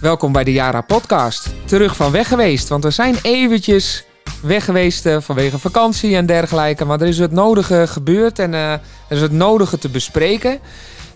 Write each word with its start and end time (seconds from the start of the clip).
Welkom 0.00 0.32
bij 0.32 0.44
de 0.44 0.52
Jara 0.52 0.80
Podcast. 0.80 1.54
Terug 1.64 1.96
van 1.96 2.12
weg 2.12 2.28
geweest, 2.28 2.68
want 2.68 2.84
we 2.84 2.90
zijn 2.90 3.14
eventjes 3.22 4.04
weg 4.42 4.64
geweest 4.64 5.06
eh, 5.06 5.20
vanwege 5.20 5.58
vakantie 5.58 6.16
en 6.16 6.26
dergelijke. 6.26 6.84
Maar 6.84 7.00
er 7.00 7.06
is 7.06 7.18
het 7.18 7.32
nodige 7.32 7.86
gebeurd 7.86 8.38
en 8.38 8.54
eh, 8.54 8.72
er 8.72 8.80
is 9.08 9.20
het 9.20 9.32
nodige 9.32 9.78
te 9.78 9.88
bespreken. 9.88 10.58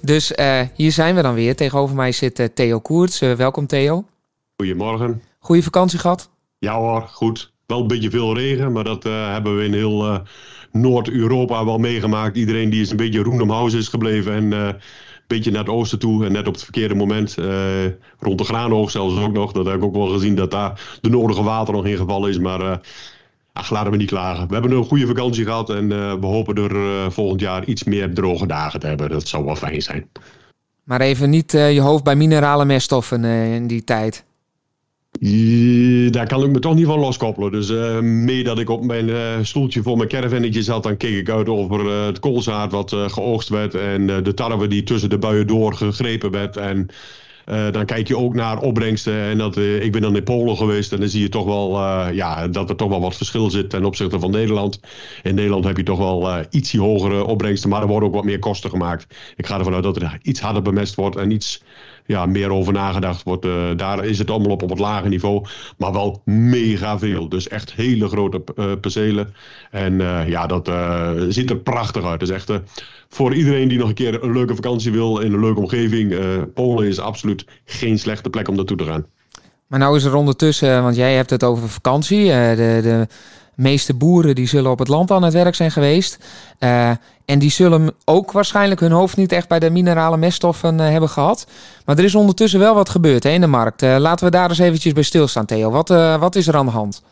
Dus 0.01 0.35
eh, 0.35 0.61
hier 0.75 0.93
zijn 0.93 1.15
we 1.15 1.23
dan 1.23 1.35
weer. 1.35 1.57
Tegenover 1.57 1.97
mij 1.97 2.13
zit 2.13 2.51
Theo 2.55 2.81
Koerts. 2.81 3.19
Welkom 3.19 3.67
Theo. 3.67 4.05
Goedemorgen. 4.57 5.23
Goeie 5.39 5.63
vakantie 5.63 5.99
gehad? 5.99 6.31
Ja 6.59 6.75
hoor, 6.75 7.03
goed. 7.03 7.53
Wel 7.67 7.81
een 7.81 7.87
beetje 7.87 8.11
veel 8.11 8.35
regen, 8.35 8.73
maar 8.73 8.85
dat 8.85 9.03
hebben 9.03 9.57
we 9.57 9.65
in 9.65 9.75
heel 9.75 10.23
Noord-Europa 10.73 11.65
wel 11.65 11.79
meegemaakt. 11.79 12.37
Iedereen 12.37 12.71
die 12.71 12.81
is 12.81 12.91
een 12.91 12.97
beetje 12.97 13.23
rondom 13.23 13.67
is 13.67 13.89
gebleven 13.89 14.53
en 14.53 14.81
beetje 15.35 15.51
naar 15.51 15.65
het 15.65 15.75
oosten 15.75 15.99
toe. 15.99 16.25
En 16.25 16.33
net 16.33 16.47
op 16.47 16.55
het 16.55 16.63
verkeerde 16.63 16.95
moment, 16.95 17.39
eh, 17.39 17.85
rond 18.19 18.39
de 18.39 18.45
Graanoog 18.45 18.91
zelfs 18.91 19.21
ook 19.21 19.33
nog. 19.33 19.53
Dat 19.53 19.67
heb 19.67 19.75
ik 19.75 19.85
ook 19.85 19.95
wel 19.95 20.07
gezien 20.07 20.35
dat 20.35 20.51
daar 20.51 20.99
de 21.01 21.09
nodige 21.09 21.43
water 21.43 21.75
nog 21.75 21.87
ingevallen 21.87 22.31
is. 22.31 22.39
Maar 22.39 22.61
eh, 22.61 22.77
ach, 23.53 23.71
laten 23.71 23.91
we 23.91 23.97
niet 23.97 24.09
klagen. 24.09 24.49
We 24.49 24.53
hebben 24.53 24.73
een 24.73 24.85
goede 24.85 25.07
vakantie 25.07 25.45
gehad 25.45 25.71
en 25.71 25.93
eh, 25.93 26.15
we 26.21 26.27
hopen 26.27 26.55
er 26.55 27.13
volgend 27.13 27.41
jaar 27.41 27.65
iets 27.65 27.85
meer 27.85 28.15
droge 28.15 28.47
dagen 28.47 28.81
te 28.81 28.87
hebben. 28.87 29.11
Dat 29.11 29.29
zou 29.29 29.45
wel 29.45 29.57
fijn 29.57 29.83
zijn. 29.83 30.09
Maar 30.85 31.01
even 31.01 31.31
niet 31.31 31.53
je 31.53 31.81
hoofd 31.81 32.05
bij 32.05 32.17
minerale 32.17 32.65
meststoffen 32.65 33.25
in 33.25 33.67
die 33.67 33.85
tijd. 33.85 34.25
Ja, 35.21 36.11
Daar 36.11 36.27
kan 36.27 36.43
ik 36.45 36.51
me 36.51 36.59
toch 36.59 36.75
niet 36.75 36.87
van 36.87 36.99
loskoppelen. 36.99 37.53
Dus 37.53 37.71
eh 37.71 37.99
mee 38.01 38.45
dat 38.45 38.59
ik 38.59 38.71
op 38.71 38.85
mijn 38.85 39.11
eh, 39.11 39.39
stoeltje 39.43 39.83
voor 39.83 39.97
mijn 39.97 40.09
caravannetje 40.09 40.63
zat, 40.63 40.83
dan 40.83 40.97
keek 40.97 41.17
ik 41.17 41.29
uit 41.31 41.49
over 41.49 41.87
eh, 41.91 42.07
het 42.07 42.19
koolzaad 42.19 42.73
wat 42.73 42.93
eh, 42.93 43.09
geoogst 43.09 43.49
werd 43.49 43.75
en 43.75 44.11
eh, 44.11 44.23
de 44.25 44.35
tarwe 44.35 44.67
die 44.69 44.83
tussen 44.83 45.11
de 45.11 45.19
buien 45.19 45.47
door 45.47 45.75
gegrepen 45.75 46.31
werd. 46.31 46.57
En 46.57 46.87
eh, 47.45 47.71
dan 47.73 47.85
kijk 47.87 48.09
je 48.09 48.17
ook 48.17 48.35
naar 48.35 48.59
opbrengsten. 48.61 49.15
En 49.15 49.39
dat, 49.39 49.57
eh, 49.57 49.83
ik 49.83 49.93
ben 49.93 50.01
dan 50.01 50.17
in 50.17 50.23
Polen 50.25 50.57
geweest 50.57 50.93
en 50.93 51.01
dan 51.01 51.09
zie 51.09 51.23
je 51.23 51.29
toch 51.29 51.45
wel 51.45 51.77
eh, 51.79 52.15
ja, 52.15 52.49
dat 52.49 52.71
er 52.71 52.77
toch 52.77 52.89
wel 52.89 53.01
wat 53.01 53.17
verschil 53.17 53.51
zit 53.51 53.71
ten 53.71 53.85
opzichte 53.85 54.19
van 54.21 54.31
Nederland. 54.31 54.81
In 55.23 55.35
Nederland 55.35 55.65
heb 55.65 55.77
je 55.77 55.83
toch 55.83 55.99
wel 55.99 56.29
eh, 56.31 56.45
ietsie 56.51 56.81
hogere 56.81 57.25
opbrengsten, 57.25 57.71
maar 57.71 57.83
er 57.83 57.89
worden 57.89 58.09
ook 58.09 58.15
wat 58.15 58.25
meer 58.25 58.39
kosten 58.39 58.71
gemaakt. 58.71 59.07
Ik 59.37 59.47
ga 59.47 59.59
ervan 59.59 59.75
uit 59.75 59.83
dat 59.83 59.97
er 59.97 60.19
iets 60.23 60.41
harder 60.41 60.63
bemest 60.63 60.95
wordt 60.95 61.17
en 61.17 61.31
iets 61.31 61.63
ja, 62.07 62.27
meer 62.27 62.51
over 62.51 62.73
nagedacht 62.73 63.23
wordt. 63.23 63.45
Eh, 63.45 63.71
daar 63.77 64.05
is 64.05 64.19
het 64.19 64.31
allemaal 64.31 64.51
op 64.51 64.63
op 64.63 64.71
het 64.71 64.79
lage 64.79 65.09
niveau, 65.09 65.45
maar 65.79 65.93
wel 65.93 66.23
mega 66.25 66.99
veel. 66.99 67.29
Dus 67.29 67.49
echt 67.49 67.73
hele 67.73 68.09
grote 68.09 68.43
eh, 68.57 68.73
percelen. 68.81 69.35
En 69.71 70.01
eh, 70.01 70.29
ja, 70.29 70.47
dat 70.47 70.71
ziet 71.29 71.51
er 71.51 71.57
prachtig 71.57 72.05
uit. 72.05 72.21
Dus 72.21 72.31
echt 72.31 72.51
voor 73.09 73.35
iedereen 73.35 73.69
die 73.69 73.79
nog 73.79 73.89
een 73.89 73.95
keer 73.95 74.23
een 74.23 74.33
leuke 74.33 74.55
vakantie 74.55 74.93
wil 74.93 75.19
in 75.19 75.33
een 75.33 75.41
leuke 75.41 75.61
omgeving. 75.61 76.15
Polen 76.55 76.87
is 76.87 76.99
absoluut 76.99 77.45
geen 77.65 77.99
slechte 77.99 78.31
plek 78.31 78.49
om 78.49 78.55
naartoe 78.57 78.77
te 78.77 78.85
gaan. 78.85 79.07
Maar 79.73 79.81
nou 79.81 79.97
is 79.97 80.05
er 80.05 80.15
ondertussen, 80.15 80.83
want 80.83 80.97
jij 80.97 81.15
hebt 81.15 81.31
het 81.31 81.45
over 81.45 81.69
vakantie. 81.69 82.33
eh, 82.33 82.57
de, 82.57 83.07
meeste 83.55 83.95
boeren 83.95 84.35
die 84.35 84.47
zullen 84.47 84.71
op 84.71 84.79
het 84.79 84.89
land 84.89 85.11
aan 85.11 85.23
het 85.23 85.33
werk 85.33 85.55
zijn 85.55 85.71
geweest. 85.71 86.19
Eh, 86.59 86.91
en 87.25 87.39
die 87.39 87.51
zullen 87.51 87.95
ook 88.05 88.33
waarschijnlijk 88.33 88.81
hun 88.81 88.93
hoofd 88.93 89.17
niet 89.17 89.33
echt 89.33 89.49
bij 89.49 89.59
de 89.59 89.71
minerale 89.71 90.17
meststoffen 90.17 90.81
eh, 90.81 90.89
hebben 90.91 91.09
gehad. 91.09 91.47
Maar 91.85 91.99
er 91.99 92.05
is 92.05 92.15
ondertussen 92.15 92.61
wel 92.61 92.75
wat 92.75 92.89
gebeurd 92.89 93.23
hè, 93.23 93.31
in 93.31 93.41
de 93.41 93.47
markt. 93.47 93.83
Eh, 93.83 93.97
laten 93.99 94.25
we 94.25 94.31
daar 94.31 94.49
eens 94.49 94.59
eventjes 94.59 94.93
bij 94.93 95.03
stilstaan, 95.03 95.47
Theo. 95.47 95.71
Wat, 95.71 95.89
wat 96.19 96.37
is 96.37 96.47
er 96.47 96.57
aan 96.57 96.67
de 96.67 96.73
hand? 96.73 97.03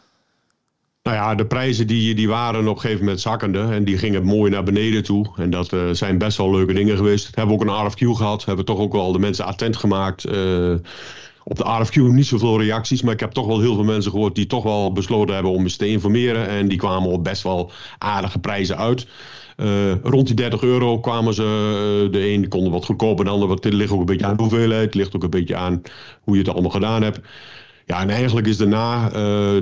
Nou 1.02 1.16
ja, 1.16 1.34
de 1.34 1.46
prijzen 1.46 1.86
die, 1.86 2.14
die 2.14 2.28
waren 2.28 2.68
op 2.68 2.74
een 2.74 2.80
gegeven 2.80 3.04
moment 3.04 3.20
zakkende. 3.20 3.60
En 3.60 3.84
die 3.84 3.98
gingen 3.98 4.24
mooi 4.24 4.50
naar 4.50 4.62
beneden 4.62 5.02
toe. 5.02 5.26
En 5.36 5.50
dat 5.50 5.74
zijn 5.92 6.18
best 6.18 6.36
wel 6.36 6.50
leuke 6.50 6.72
dingen 6.72 6.96
geweest. 6.96 7.24
We 7.24 7.32
hebben 7.34 7.54
ook 7.54 7.64
een 7.64 7.90
RFQ 7.90 8.16
gehad. 8.16 8.44
Hebben 8.44 8.64
toch 8.64 8.78
ook 8.78 8.92
wel 8.92 9.12
de 9.12 9.18
mensen 9.18 9.44
attent 9.44 9.76
gemaakt. 9.76 10.24
Op 11.44 11.56
de 11.56 11.64
RFQ 11.64 11.96
niet 11.96 12.26
zoveel 12.26 12.60
reacties. 12.60 13.02
Maar 13.02 13.12
ik 13.12 13.20
heb 13.20 13.30
toch 13.30 13.46
wel 13.46 13.60
heel 13.60 13.74
veel 13.74 13.84
mensen 13.84 14.10
gehoord 14.10 14.34
die 14.34 14.46
toch 14.46 14.62
wel 14.62 14.92
besloten 14.92 15.34
hebben 15.34 15.52
om 15.52 15.62
eens 15.62 15.76
te 15.76 15.88
informeren. 15.88 16.48
En 16.48 16.68
die 16.68 16.78
kwamen 16.78 17.10
op 17.10 17.24
best 17.24 17.42
wel 17.42 17.70
aardige 17.98 18.38
prijzen 18.38 18.76
uit. 18.76 19.06
Eh, 19.56 19.94
rond 20.02 20.26
die 20.26 20.36
30 20.36 20.62
euro 20.62 21.00
kwamen 21.00 21.34
ze. 21.34 21.42
eh, 21.42 22.12
de 22.12 22.28
een 22.32 22.48
kon 22.48 22.70
wat 22.70 22.84
goedkoper, 22.84 23.24
de 23.24 23.30
ander 23.30 23.48
wat. 23.48 23.64
Het 23.64 23.72
ligt 23.72 23.92
ook 23.92 24.00
een 24.00 24.06
beetje 24.06 24.26
aan 24.26 24.36
de 24.36 24.42
hoeveelheid. 24.42 24.84
Het 24.84 24.94
ligt 24.94 25.16
ook 25.16 25.22
een 25.22 25.30
beetje 25.30 25.56
aan 25.56 25.82
hoe 26.22 26.34
je 26.34 26.40
het 26.40 26.50
allemaal 26.52 26.70
gedaan 26.70 27.02
hebt. 27.02 27.20
Ja, 27.86 28.00
en 28.00 28.10
eigenlijk 28.10 28.46
is 28.46 28.56
daarna 28.56 29.06
eh, 29.06 29.12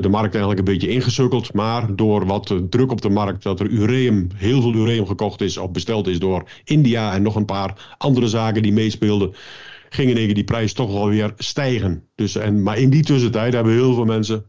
de 0.01 0.09
markt 0.11 0.35
eigenlijk 0.35 0.59
een 0.59 0.73
beetje 0.75 0.89
ingesukkeld. 0.89 1.53
Maar 1.53 1.97
door 1.97 2.27
wat 2.27 2.55
druk 2.71 2.91
op 2.91 3.01
de 3.01 3.11
markt, 3.11 3.43
dat 3.43 3.61
er 3.61 3.67
ureum, 3.67 4.29
heel 4.35 4.61
veel 4.61 4.75
ureum 4.75 5.07
gekocht 5.07 5.41
is 5.41 5.57
of 5.57 5.71
besteld 5.71 6.07
is 6.07 6.19
door 6.19 6.49
India 6.65 7.15
en 7.15 7.23
nog 7.23 7.35
een 7.35 7.45
paar 7.45 7.95
andere 7.99 8.29
zaken 8.29 8.63
die 8.63 8.73
meespeelden, 8.73 9.35
ging 9.89 10.11
in 10.11 10.17
keer 10.17 10.35
die 10.35 10.45
prijs 10.45 10.73
toch 10.73 10.93
wel 10.93 11.09
weer 11.09 11.33
stijgen. 11.37 12.09
Dus, 12.15 12.37
en, 12.37 12.63
maar 12.63 12.79
in 12.79 12.91
die 12.91 13.03
tussentijd 13.03 13.53
hebben 13.53 13.73
heel 13.73 13.95
veel 13.95 14.05
mensen 14.05 14.45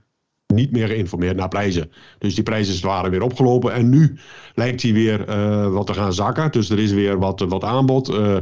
niet 0.54 0.72
meer 0.72 0.88
geïnformeerd 0.88 1.36
naar 1.36 1.48
prijzen. 1.48 1.92
Dus 2.20 2.36
die 2.36 2.44
prijzen 2.44 2.86
waren 2.86 3.12
weer 3.12 3.22
opgelopen. 3.22 3.74
En 3.74 3.90
nu 3.90 4.18
lijkt 4.56 4.82
die 4.82 4.94
weer 4.94 5.28
eh, 5.28 5.68
wat 5.68 5.88
te 5.88 5.94
gaan 5.94 6.14
zakken. 6.14 6.52
Dus 6.52 6.70
er 6.70 6.80
is 6.80 6.92
weer 6.92 7.20
wat, 7.20 7.40
wat 7.40 7.64
aanbod. 7.64 8.10
Eh, 8.10 8.38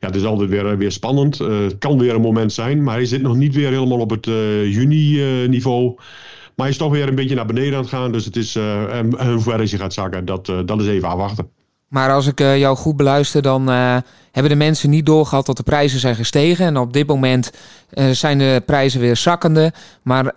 ja, 0.00 0.10
het 0.10 0.16
is 0.16 0.24
altijd 0.24 0.50
weer, 0.50 0.78
weer 0.78 0.92
spannend. 0.92 1.40
Eh, 1.40 1.60
het 1.60 1.78
kan 1.78 1.98
weer 1.98 2.14
een 2.14 2.20
moment 2.20 2.52
zijn, 2.52 2.82
maar 2.82 2.94
hij 2.94 3.04
zit 3.04 3.22
nog 3.22 3.36
niet 3.36 3.54
weer 3.54 3.70
helemaal 3.70 4.00
op 4.00 4.10
het 4.10 4.26
eh, 4.26 4.72
juni-niveau. 4.74 5.94
maar 5.94 6.66
hij 6.66 6.68
is 6.68 6.76
toch 6.76 6.92
weer 6.92 7.08
een 7.08 7.14
beetje 7.14 7.34
naar 7.34 7.46
beneden 7.46 7.74
aan 7.74 7.80
het 7.80 7.88
gaan. 7.88 8.12
Dus 8.12 8.24
het 8.24 8.36
is, 8.36 8.56
eh, 8.56 8.98
en, 8.98 9.30
hoe 9.30 9.40
ver 9.40 9.56
hij 9.56 9.66
gaat 9.66 9.92
zakken, 9.92 10.24
dat, 10.24 10.48
eh, 10.48 10.60
dat 10.64 10.80
is 10.80 10.86
even 10.86 11.08
afwachten. 11.08 11.48
Maar 11.94 12.12
als 12.12 12.26
ik 12.26 12.40
eh, 12.40 12.58
jou 12.58 12.76
goed 12.76 12.96
beluister, 12.96 13.42
dan 13.42 13.70
eh, 13.70 13.96
hebben 14.30 14.52
de 14.52 14.64
mensen 14.64 14.90
niet 14.90 15.06
doorgehad 15.06 15.46
dat 15.46 15.56
de 15.56 15.62
prijzen 15.62 16.00
zijn 16.00 16.14
gestegen. 16.14 16.66
En 16.66 16.76
op 16.76 16.92
dit 16.92 17.06
moment 17.06 17.52
eh, 17.90 18.10
zijn 18.10 18.38
de 18.38 18.62
prijzen 18.66 19.00
weer 19.00 19.16
zakkende. 19.16 19.72
Maar 20.02 20.30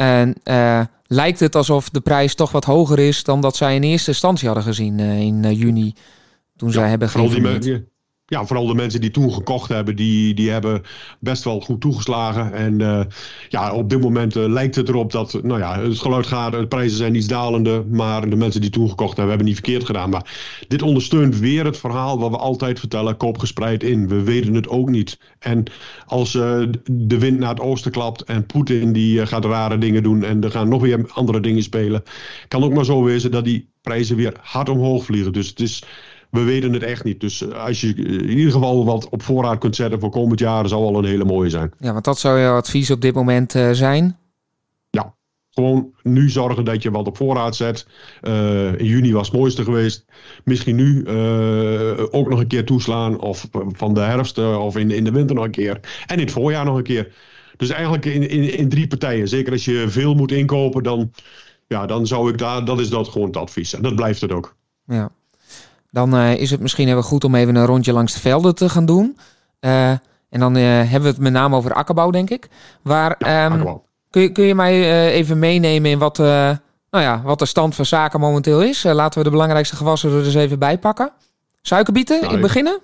lijkt 1.07 1.39
het 1.39 1.55
alsof 1.55 1.89
de 1.89 1.99
prijs 1.99 2.35
toch 2.35 2.51
wat 2.51 2.65
hoger 2.65 2.99
is 2.99 3.23
dan 3.23 3.41
dat 3.41 3.55
zij 3.55 3.75
in 3.75 3.83
eerste 3.83 4.11
instantie 4.11 4.47
hadden 4.47 4.65
gezien 4.65 4.99
in 4.99 5.53
juni. 5.53 5.93
Toen 6.55 6.71
zij 6.71 6.89
hebben 6.89 7.09
geïnformeerd. 7.09 7.81
Ja, 8.29 8.45
vooral 8.45 8.67
de 8.67 8.73
mensen 8.73 9.01
die 9.01 9.11
toen 9.11 9.33
gekocht 9.33 9.69
hebben, 9.69 9.95
die, 9.95 10.33
die 10.33 10.49
hebben 10.49 10.81
best 11.19 11.43
wel 11.43 11.61
goed 11.61 11.81
toegeslagen. 11.81 12.53
En 12.53 12.81
eh, 12.81 13.01
ja, 13.49 13.73
op 13.73 13.89
dit 13.89 14.01
moment 14.01 14.35
eh, 14.35 14.47
lijkt 14.47 14.75
het 14.75 14.89
erop 14.89 15.11
dat, 15.11 15.43
nou 15.43 15.59
ja, 15.59 15.81
het 15.81 15.99
geluid 15.99 16.27
gaat, 16.27 16.51
de 16.51 16.67
prijzen 16.67 16.97
zijn 16.97 17.15
iets 17.15 17.27
dalende. 17.27 17.85
Maar 17.89 18.29
de 18.29 18.35
mensen 18.35 18.61
die 18.61 18.69
toen 18.69 18.89
gekocht 18.89 19.17
hebben, 19.17 19.27
hebben 19.27 19.45
niet 19.45 19.55
verkeerd 19.55 19.85
gedaan. 19.85 20.09
Maar 20.09 20.57
dit 20.67 20.81
ondersteunt 20.81 21.39
weer 21.39 21.65
het 21.65 21.77
verhaal 21.77 22.19
wat 22.19 22.29
we 22.29 22.37
altijd 22.37 22.79
vertellen, 22.79 23.17
koop 23.17 23.37
gespreid 23.37 23.83
in. 23.83 24.07
We 24.07 24.23
weten 24.23 24.53
het 24.53 24.67
ook 24.67 24.89
niet. 24.89 25.19
En 25.39 25.63
als 26.05 26.35
eh, 26.35 26.61
de 26.91 27.19
wind 27.19 27.39
naar 27.39 27.49
het 27.49 27.59
oosten 27.59 27.91
klapt 27.91 28.23
en 28.23 28.45
Poetin 28.45 28.93
die 28.93 29.25
gaat 29.25 29.45
rare 29.45 29.77
dingen 29.77 30.03
doen 30.03 30.23
en 30.23 30.43
er 30.43 30.51
gaan 30.51 30.69
nog 30.69 30.81
weer 30.81 31.11
andere 31.13 31.39
dingen 31.39 31.63
spelen, 31.63 32.03
kan 32.47 32.63
ook 32.63 32.73
maar 32.73 32.85
zo 32.85 33.03
wezen 33.03 33.31
dat 33.31 33.45
die 33.45 33.69
prijzen 33.81 34.15
weer 34.15 34.33
hard 34.41 34.69
omhoog 34.69 35.05
vliegen. 35.05 35.33
Dus 35.33 35.47
het 35.47 35.59
is 35.59 35.83
we 36.29 36.43
weten 36.43 36.73
het 36.73 36.83
echt 36.83 37.03
niet. 37.03 37.19
Dus 37.19 37.47
eh, 37.47 37.65
als 37.65 37.81
je 37.81 37.93
eh, 37.93 38.03
in 38.03 38.37
ieder 38.37 38.51
geval 38.51 38.85
wat 38.85 39.09
op 39.09 39.23
voorraad 39.23 39.57
kunt 39.57 39.75
zetten 39.75 39.99
voor 39.99 40.09
komend 40.09 40.39
jaar, 40.39 40.67
zou 40.67 40.81
wel 40.81 40.97
een 40.97 41.05
hele 41.05 41.25
mooie 41.25 41.49
zijn. 41.49 41.71
Ja, 41.79 41.93
want 41.93 42.05
dat 42.05 42.19
zou 42.19 42.39
jouw 42.39 42.55
advies 42.55 42.91
op 42.91 43.01
dit 43.01 43.15
moment 43.15 43.55
eh, 43.55 43.71
zijn. 43.71 44.17
Ja, 44.89 45.15
gewoon 45.49 45.93
nu 46.03 46.29
zorgen 46.29 46.65
dat 46.65 46.83
je 46.83 46.91
wat 46.91 47.07
op 47.07 47.17
voorraad 47.17 47.55
zet. 47.55 47.87
In 48.77 48.85
juni 48.85 49.13
was 49.13 49.27
het 49.27 49.37
mooiste 49.37 49.63
geweest. 49.63 50.05
Misschien 50.43 50.75
nu 50.75 51.07
ook 52.11 52.29
nog 52.29 52.39
een 52.39 52.47
keer 52.47 52.65
toeslaan. 52.65 53.19
Of 53.19 53.47
van 53.51 53.93
de 53.93 53.99
herfst 53.99 54.37
of 54.37 54.77
in, 54.77 54.91
in 54.91 55.03
de 55.03 55.11
winter 55.11 55.35
nog 55.35 55.45
een 55.45 55.51
keer. 55.51 55.79
En 56.05 56.17
in 56.17 56.23
het 56.23 56.31
voorjaar 56.31 56.65
nog 56.65 56.77
een 56.77 56.83
keer. 56.83 57.13
Dus 57.57 57.69
eigenlijk 57.69 58.05
in, 58.05 58.29
in, 58.29 58.57
in 58.57 58.69
drie 58.69 58.87
partijen. 58.87 59.27
Zeker 59.27 59.51
als 59.51 59.65
je 59.65 59.85
veel 59.89 60.15
moet 60.15 60.31
inkopen, 60.31 60.83
dan, 60.83 61.11
ja, 61.67 61.85
dan 61.85 62.07
zou 62.07 62.29
ik 62.29 62.37
daar, 62.37 62.65
dat 62.65 62.79
is 62.79 62.89
dat 62.89 63.07
gewoon 63.07 63.27
het 63.27 63.37
advies. 63.37 63.73
En 63.73 63.81
dat 63.81 63.95
blijft 63.95 64.21
het 64.21 64.31
ook. 64.31 64.55
Ja. 64.85 65.11
Dan 65.91 66.15
eh, 66.15 66.35
is 66.35 66.51
het 66.51 66.59
misschien 66.59 66.87
even 66.87 67.03
goed 67.03 67.23
om 67.23 67.35
even 67.35 67.55
een 67.55 67.65
rondje 67.65 67.93
langs 67.93 68.13
de 68.13 68.19
velden 68.19 68.55
te 68.55 68.69
gaan 68.69 68.85
doen. 68.85 69.17
Eh, 69.59 69.89
en 70.29 70.39
dan 70.39 70.55
eh, 70.55 70.63
hebben 70.63 71.01
we 71.01 71.07
het 71.07 71.17
met 71.17 71.31
name 71.31 71.55
over 71.55 71.73
akkerbouw, 71.73 72.09
denk 72.09 72.29
ik. 72.29 72.47
Waar, 72.81 73.15
ehm, 73.17 73.63
kun, 74.09 74.21
je, 74.21 74.31
kun 74.31 74.43
je 74.43 74.55
mij 74.55 75.09
even 75.11 75.39
meenemen 75.39 75.91
in 75.91 75.97
wat, 75.99 76.17
nou 76.17 76.57
ja, 76.89 77.21
wat 77.23 77.39
de 77.39 77.45
stand 77.45 77.75
van 77.75 77.85
zaken 77.85 78.19
momenteel 78.19 78.61
is? 78.63 78.83
Laten 78.83 79.17
we 79.17 79.23
de 79.25 79.31
belangrijkste 79.31 79.75
gewassen 79.75 80.11
er 80.11 80.23
dus 80.23 80.33
even 80.35 80.59
bij 80.59 80.77
pakken. 80.77 81.11
Suikerbieten, 81.61 82.15
Nou, 82.21 82.25
in 82.27 82.31
het 82.37 82.45
ik- 82.45 82.47
beginnen? 82.53 82.79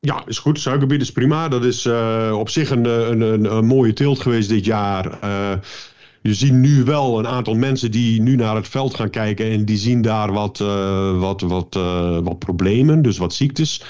Ja, 0.00 0.22
is 0.26 0.38
goed. 0.38 0.60
Suikerbiet 0.60 1.00
is 1.00 1.12
prima. 1.12 1.48
Dat 1.48 1.64
is 1.64 1.86
op 2.32 2.48
zich 2.48 2.70
een, 2.70 2.84
een, 2.84 3.20
een, 3.20 3.56
een 3.56 3.64
mooie 3.66 3.92
teelt 3.92 4.20
geweest 4.20 4.48
dit 4.48 4.64
jaar. 4.64 5.18
Je 6.22 6.34
ziet 6.34 6.52
nu 6.52 6.84
wel 6.84 7.18
een 7.18 7.26
aantal 7.26 7.54
mensen 7.54 7.90
die 7.90 8.22
nu 8.22 8.36
naar 8.36 8.56
het 8.56 8.68
veld 8.68 8.94
gaan 8.94 9.10
kijken. 9.10 9.50
En 9.50 9.64
die 9.64 9.76
zien 9.76 10.02
daar 10.02 10.32
wat, 10.32 10.60
eh, 10.60 11.18
wat, 11.18 11.40
wat, 11.40 11.76
eh, 11.76 12.18
wat 12.22 12.38
problemen, 12.38 13.02
dus 13.02 13.18
wat 13.18 13.34
ziektes. 13.34 13.82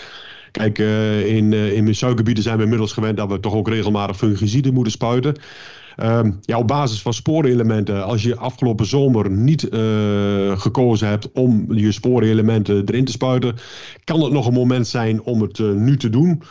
Kijk, 0.50 0.78
eh, 0.78 1.26
in, 1.26 1.52
in 1.52 1.94
zijn 1.94 2.16
we 2.56 2.62
inmiddels 2.62 2.92
gewend 2.92 3.16
dat 3.16 3.30
we 3.30 3.40
toch 3.40 3.54
ook 3.54 3.68
regelmatig 3.68 4.16
fungiciden 4.16 4.74
moeten 4.74 4.92
spuiten. 4.92 5.34
Ehm, 5.96 6.30
ja, 6.40 6.58
op 6.58 6.68
basis 6.68 7.02
van 7.02 7.14
spoorelementen, 7.14 8.04
als 8.04 8.22
je 8.22 8.36
afgelopen 8.36 8.86
zomer 8.86 9.30
niet 9.30 9.68
gekozen 10.56 11.08
hebt 11.08 11.32
om 11.32 11.66
je 11.74 11.92
spoorelementen 11.92 12.82
erin 12.86 13.04
te 13.04 13.12
spuiten, 13.12 13.54
kan 14.04 14.22
het 14.22 14.32
nog 14.32 14.46
een 14.46 14.52
moment 14.52 14.86
zijn 14.86 15.22
om 15.22 15.40
het 15.40 15.58
nu 15.58 15.96
te 15.96 16.10
doen. 16.10 16.42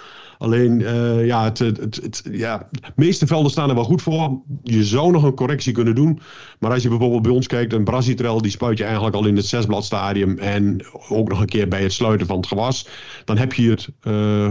Alleen, 0.42 0.80
ja, 1.26 1.44
het, 1.44 1.60
het, 1.60 1.80
het, 1.80 2.24
ja, 2.32 2.68
de 2.72 2.92
meeste 2.96 3.28
velden 3.28 3.52
staan 3.52 3.70
er 3.70 3.76
wel 3.76 3.84
goed 3.84 4.02
voor. 4.02 4.42
Je 4.64 4.84
zou 4.84 5.12
nog 5.12 5.24
een 5.24 5.36
correctie 5.36 5.74
kunnen 5.74 5.96
doen. 5.96 6.20
Maar 6.60 6.72
als 6.72 6.84
je 6.84 6.90
bijvoorbeeld 6.90 7.22
bij 7.22 7.32
ons 7.32 7.48
kijkt, 7.48 7.74
een 7.74 7.84
Brasitrel, 7.84 8.42
die 8.42 8.52
spuit 8.52 8.78
je 8.78 8.84
eigenlijk 8.84 9.16
al 9.16 9.26
in 9.26 9.36
het 9.36 9.46
zesbladstadium. 9.46 10.38
En 10.38 10.86
ook 11.10 11.30
nog 11.30 11.40
een 11.40 11.46
keer 11.46 11.68
bij 11.68 11.82
het 11.82 11.94
sluiten 11.94 12.28
van 12.28 12.38
het 12.38 12.48
gewas. 12.48 12.88
Dan 13.26 13.38
heb 13.38 13.54
je 13.54 13.70
het 13.70 13.90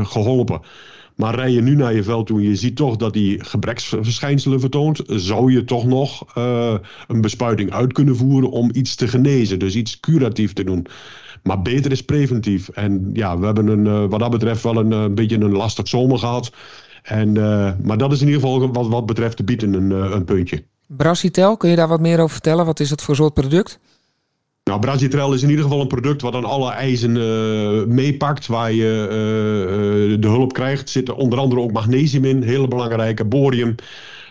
geholpen. 0.09 0.61
Maar 1.21 1.35
rij 1.35 1.51
je 1.51 1.61
nu 1.61 1.75
naar 1.75 1.95
je 1.95 2.03
veld 2.03 2.27
toe 2.27 2.39
en 2.39 2.45
je 2.45 2.57
ziet 2.57 2.77
toch 2.77 2.97
dat 2.97 3.13
die 3.13 3.45
gebreksverschijnselen 3.45 4.61
vertoont, 4.61 5.03
zou 5.07 5.53
je 5.53 5.65
toch 5.65 5.85
nog 5.85 6.37
uh, 6.39 6.75
een 7.09 7.21
bespuiting 7.21 7.73
uit 7.73 7.93
kunnen 7.93 8.17
voeren 8.17 8.51
om 8.51 8.71
iets 8.73 8.95
te 8.95 9.09
genezen. 9.09 9.59
Dus 9.59 9.75
iets 9.75 10.01
curatief 10.01 10.53
te 10.53 10.65
doen. 10.65 10.87
Maar 11.43 11.63
beter 11.63 11.93
is 11.93 12.05
preventief. 12.05 12.69
En 12.69 13.11
ja, 13.13 13.39
we 13.39 13.47
hebben 13.47 13.67
een, 13.67 13.87
uh, 13.87 14.05
wat 14.09 14.21
dat 14.21 14.31
betreft 14.31 14.63
wel 14.63 14.77
een, 14.77 14.91
een 14.91 15.15
beetje 15.15 15.37
een 15.37 15.53
lastig 15.53 15.89
zomer 15.89 16.19
gehad. 16.19 16.53
En, 17.03 17.33
maar 17.83 17.99
dat 17.99 18.13
is 18.13 18.21
in 18.21 18.27
ieder 18.27 18.43
geval 18.43 18.73
wat, 18.73 18.89
wat 18.89 19.07
betreft 19.07 19.37
te 19.37 19.45
bieden 19.45 19.75
een, 19.75 19.91
een 19.91 20.25
puntje. 20.25 20.65
Brassitel, 20.87 21.57
kun 21.57 21.71
je 21.71 21.77
daar 21.77 21.89
wat 21.89 22.01
meer 22.01 22.19
over 22.19 22.31
vertellen? 22.31 22.67
Wat 22.67 22.81
is 22.81 22.89
dat 22.89 23.03
voor 23.03 23.17
soort 23.17 23.35
product? 23.35 23.79
Nou, 24.71 24.83
Brazitrel 24.83 25.33
is 25.33 25.43
in 25.43 25.49
ieder 25.49 25.65
geval 25.65 25.81
een 25.81 25.87
product 25.87 26.23
wat 26.23 26.33
dan 26.33 26.45
alle 26.45 26.71
eisen 26.71 27.17
uh, 27.17 27.85
meepakt, 27.95 28.47
waar 28.47 28.73
je 28.73 29.03
uh, 29.03 30.21
de 30.21 30.29
hulp 30.29 30.53
krijgt. 30.53 30.83
Er 30.83 30.89
zit 30.89 31.13
onder 31.13 31.39
andere 31.39 31.61
ook 31.61 31.73
magnesium 31.73 32.25
in, 32.25 32.43
hele 32.43 32.69
belangrijke, 32.69 33.25
borium 33.25 33.75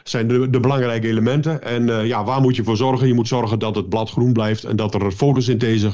zijn 0.03 0.27
de, 0.27 0.49
de 0.49 0.59
belangrijke 0.59 1.07
elementen. 1.07 1.63
En 1.63 2.07
ja, 2.07 2.23
waar 2.23 2.41
moet 2.41 2.55
je 2.55 2.63
voor 2.63 2.77
zorgen? 2.77 3.07
Je 3.07 3.13
moet 3.13 3.27
zorgen 3.27 3.59
dat 3.59 3.75
het 3.75 3.89
blad 3.89 4.09
groen 4.09 4.33
blijft 4.33 4.63
en 4.63 4.75
dat 4.75 4.93
er 4.93 5.11
fotosynthese 5.11 5.91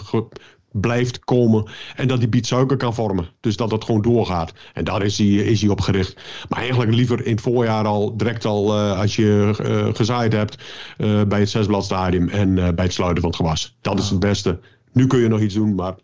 blijft 0.81 1.19
komen. 1.19 1.65
En 1.95 2.07
dat 2.07 2.19
die 2.19 2.27
biet 2.27 2.47
suiker 2.47 2.77
kan 2.77 2.93
vormen. 2.93 3.29
Dus 3.39 3.55
dat 3.55 3.71
het 3.71 3.83
gewoon 3.83 4.01
doorgaat. 4.01 4.53
En 4.73 4.83
daar 4.83 5.03
is 5.03 5.17
hij, 5.17 5.27
is 5.27 5.61
hij 5.61 5.69
op 5.69 5.81
gericht. 5.81 6.15
Maar 6.49 6.59
eigenlijk 6.59 6.93
liever 6.93 7.25
in 7.25 7.31
het 7.31 7.41
voorjaar 7.41 7.85
al, 7.85 8.17
direct 8.17 8.45
al 8.45 8.75
uh, 8.75 8.99
als 8.99 9.15
je 9.15 9.55
uh, 9.61 9.95
gezaaid 9.95 10.33
hebt 10.33 10.57
uh, 10.97 11.21
bij 11.23 11.39
het 11.39 11.49
zesbladstadium 11.49 12.29
en 12.29 12.55
bij 12.55 12.85
het 12.85 12.93
sluiten 12.93 13.21
van 13.21 13.29
het 13.29 13.39
gewas. 13.39 13.77
Dat 13.81 13.99
is 13.99 14.09
het 14.09 14.19
beste. 14.19 14.59
Nu 14.91 15.07
kun 15.07 15.19
je 15.19 15.27
nog 15.27 15.39
iets 15.39 15.53
doen, 15.53 15.75
maar 15.75 15.95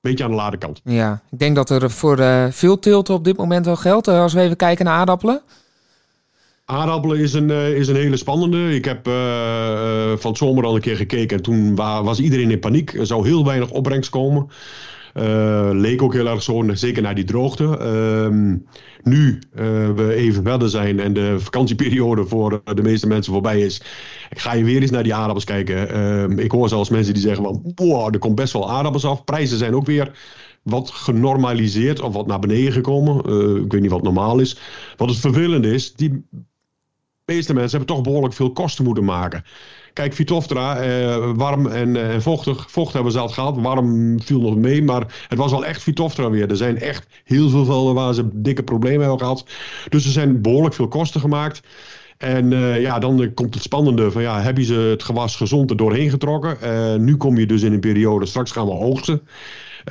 beetje 0.00 0.24
aan 0.24 0.30
de 0.30 0.36
lade 0.36 0.56
kant. 0.56 0.80
Ja, 0.84 1.22
ik 1.30 1.38
denk 1.38 1.54
dat 1.56 1.70
er 1.70 1.90
voor 1.90 2.18
veel 2.50 2.78
teelten 2.78 3.14
op 3.14 3.24
dit 3.24 3.36
moment 3.36 3.66
wel 3.66 3.76
geldt. 3.76 4.08
als 4.08 4.32
we 4.32 4.40
even 4.40 4.56
kijken 4.56 4.84
naar 4.84 4.94
aardappelen. 4.94 5.42
Aardappelen 6.70 7.18
is 7.18 7.32
een, 7.32 7.48
uh, 7.48 7.76
is 7.76 7.88
een 7.88 7.96
hele 7.96 8.16
spannende. 8.16 8.74
Ik 8.74 8.84
heb 8.84 9.08
uh, 9.08 9.14
uh, 9.14 10.12
van 10.16 10.30
het 10.30 10.38
zomer 10.38 10.64
al 10.64 10.74
een 10.74 10.80
keer 10.80 10.96
gekeken 10.96 11.36
en 11.36 11.42
toen 11.42 11.74
was 11.74 12.20
iedereen 12.20 12.50
in 12.50 12.58
paniek. 12.58 12.94
Er 12.94 13.06
zou 13.06 13.26
heel 13.26 13.44
weinig 13.44 13.70
opbrengst 13.70 14.10
komen. 14.10 14.48
leek 15.72 16.02
ook 16.02 16.12
heel 16.12 16.28
erg 16.28 16.42
zo, 16.42 16.64
zeker 16.72 17.02
naar 17.02 17.14
die 17.14 17.24
droogte. 17.24 17.78
Ehm, 17.78 18.56
nu 19.02 19.38
we 19.94 20.12
even 20.14 20.42
verder 20.42 20.68
zijn 20.68 21.00
en 21.00 21.12
de 21.12 21.40
vakantieperiode 21.40 22.26
voor 22.26 22.62
de 22.74 22.82
meeste 22.82 23.06
mensen 23.06 23.32
voorbij 23.32 23.60
is, 23.60 23.82
ga 24.30 24.54
je 24.54 24.64
weer 24.64 24.80
eens 24.80 24.90
naar 24.90 25.02
die 25.02 25.14
aardappels 25.14 25.44
kijken. 25.44 25.90
Ehm, 25.90 26.38
ik 26.38 26.50
hoor 26.50 26.68
zelfs 26.68 26.90
mensen 26.90 27.14
die 27.14 27.22
zeggen 27.22 27.44
van, 27.44 27.72
wow, 27.74 28.14
er 28.14 28.18
komt 28.18 28.34
best 28.34 28.52
wel 28.52 28.70
aardappels 28.70 29.04
af. 29.04 29.24
Prijzen 29.24 29.58
zijn 29.58 29.74
ook 29.74 29.86
weer 29.86 30.12
wat 30.62 30.90
genormaliseerd 30.90 32.00
of 32.00 32.14
wat 32.14 32.26
naar 32.26 32.38
beneden 32.38 32.72
gekomen. 32.72 33.16
ik 33.64 33.72
weet 33.72 33.80
niet 33.80 33.90
wat 33.90 34.02
normaal 34.02 34.38
is. 34.38 34.58
Wat 34.96 35.08
het 35.08 35.18
vervelende 35.18 35.72
is, 35.72 35.94
die 35.94 36.24
meeste 37.34 37.54
mensen 37.54 37.78
hebben 37.78 37.96
toch 37.96 38.04
behoorlijk 38.04 38.34
veel 38.34 38.52
kosten 38.52 38.84
moeten 38.84 39.04
maken. 39.04 39.44
Kijk, 39.92 40.12
Vitoftra, 40.12 40.80
eh, 40.80 41.30
warm 41.34 41.66
en, 41.66 41.96
eh, 41.96 42.14
en, 42.14 42.22
vochtig. 42.22 42.70
Vocht 42.70 42.92
hebben 42.92 43.12
ze 43.12 43.18
al 43.18 43.28
gehad. 43.28 43.56
Warm 43.60 44.20
viel 44.22 44.40
nog 44.40 44.56
mee, 44.56 44.82
maar 44.82 45.24
het 45.28 45.38
was 45.38 45.50
wel 45.50 45.64
echt 45.64 45.82
Vitoftra 45.82 46.30
weer. 46.30 46.50
Er 46.50 46.56
zijn 46.56 46.78
echt 46.78 47.06
heel 47.24 47.48
veel 47.48 47.64
velden 47.64 47.94
waar 47.94 48.14
ze 48.14 48.28
dikke 48.32 48.62
problemen 48.62 49.00
hebben 49.00 49.18
gehad. 49.18 49.44
Dus 49.88 50.04
er 50.04 50.12
zijn 50.12 50.42
behoorlijk 50.42 50.74
veel 50.74 50.88
kosten 50.88 51.20
gemaakt. 51.20 51.60
En 52.18 52.52
uh, 52.52 52.80
ja, 52.80 52.98
dan 52.98 53.34
komt 53.34 53.54
het 53.54 53.62
spannende 53.62 54.10
van 54.10 54.22
ja, 54.22 54.40
hebben 54.40 54.64
ze 54.64 54.74
het 54.74 55.02
gewas 55.02 55.36
gezond 55.36 55.70
er 55.70 55.76
doorheen 55.76 56.10
getrokken? 56.10 56.56
Uh, 56.62 56.94
nu 56.94 57.16
kom 57.16 57.38
je 57.38 57.46
dus 57.46 57.62
in 57.62 57.72
een 57.72 57.80
periode, 57.80 58.26
straks 58.26 58.52
gaan 58.52 58.66
we 58.66 58.72
oogsten. 58.72 59.22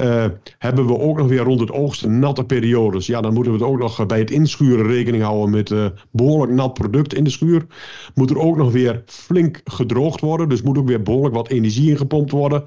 Uh, 0.01 0.25
hebben 0.57 0.87
we 0.87 0.99
ook 0.99 1.17
nog 1.17 1.27
weer 1.27 1.43
rond 1.43 1.59
het 1.59 1.71
oogsten 1.71 2.19
natte 2.19 2.43
periodes. 2.43 3.05
Ja, 3.05 3.21
dan 3.21 3.33
moeten 3.33 3.51
we 3.51 3.57
het 3.57 3.67
ook 3.67 3.79
nog 3.79 4.05
bij 4.05 4.19
het 4.19 4.31
inschuren 4.31 4.87
rekening 4.87 5.23
houden 5.23 5.49
met 5.49 5.69
uh, 5.69 5.85
behoorlijk 6.11 6.51
nat 6.51 6.73
product 6.73 7.13
in 7.13 7.23
de 7.23 7.29
schuur. 7.29 7.65
Moet 8.13 8.29
er 8.29 8.39
ook 8.39 8.57
nog 8.57 8.71
weer 8.71 9.03
flink 9.05 9.61
gedroogd 9.63 10.21
worden. 10.21 10.49
Dus 10.49 10.61
moet 10.61 10.77
ook 10.77 10.87
weer 10.87 11.03
behoorlijk 11.03 11.35
wat 11.35 11.49
energie 11.49 11.89
ingepompt 11.89 12.31
worden. 12.31 12.63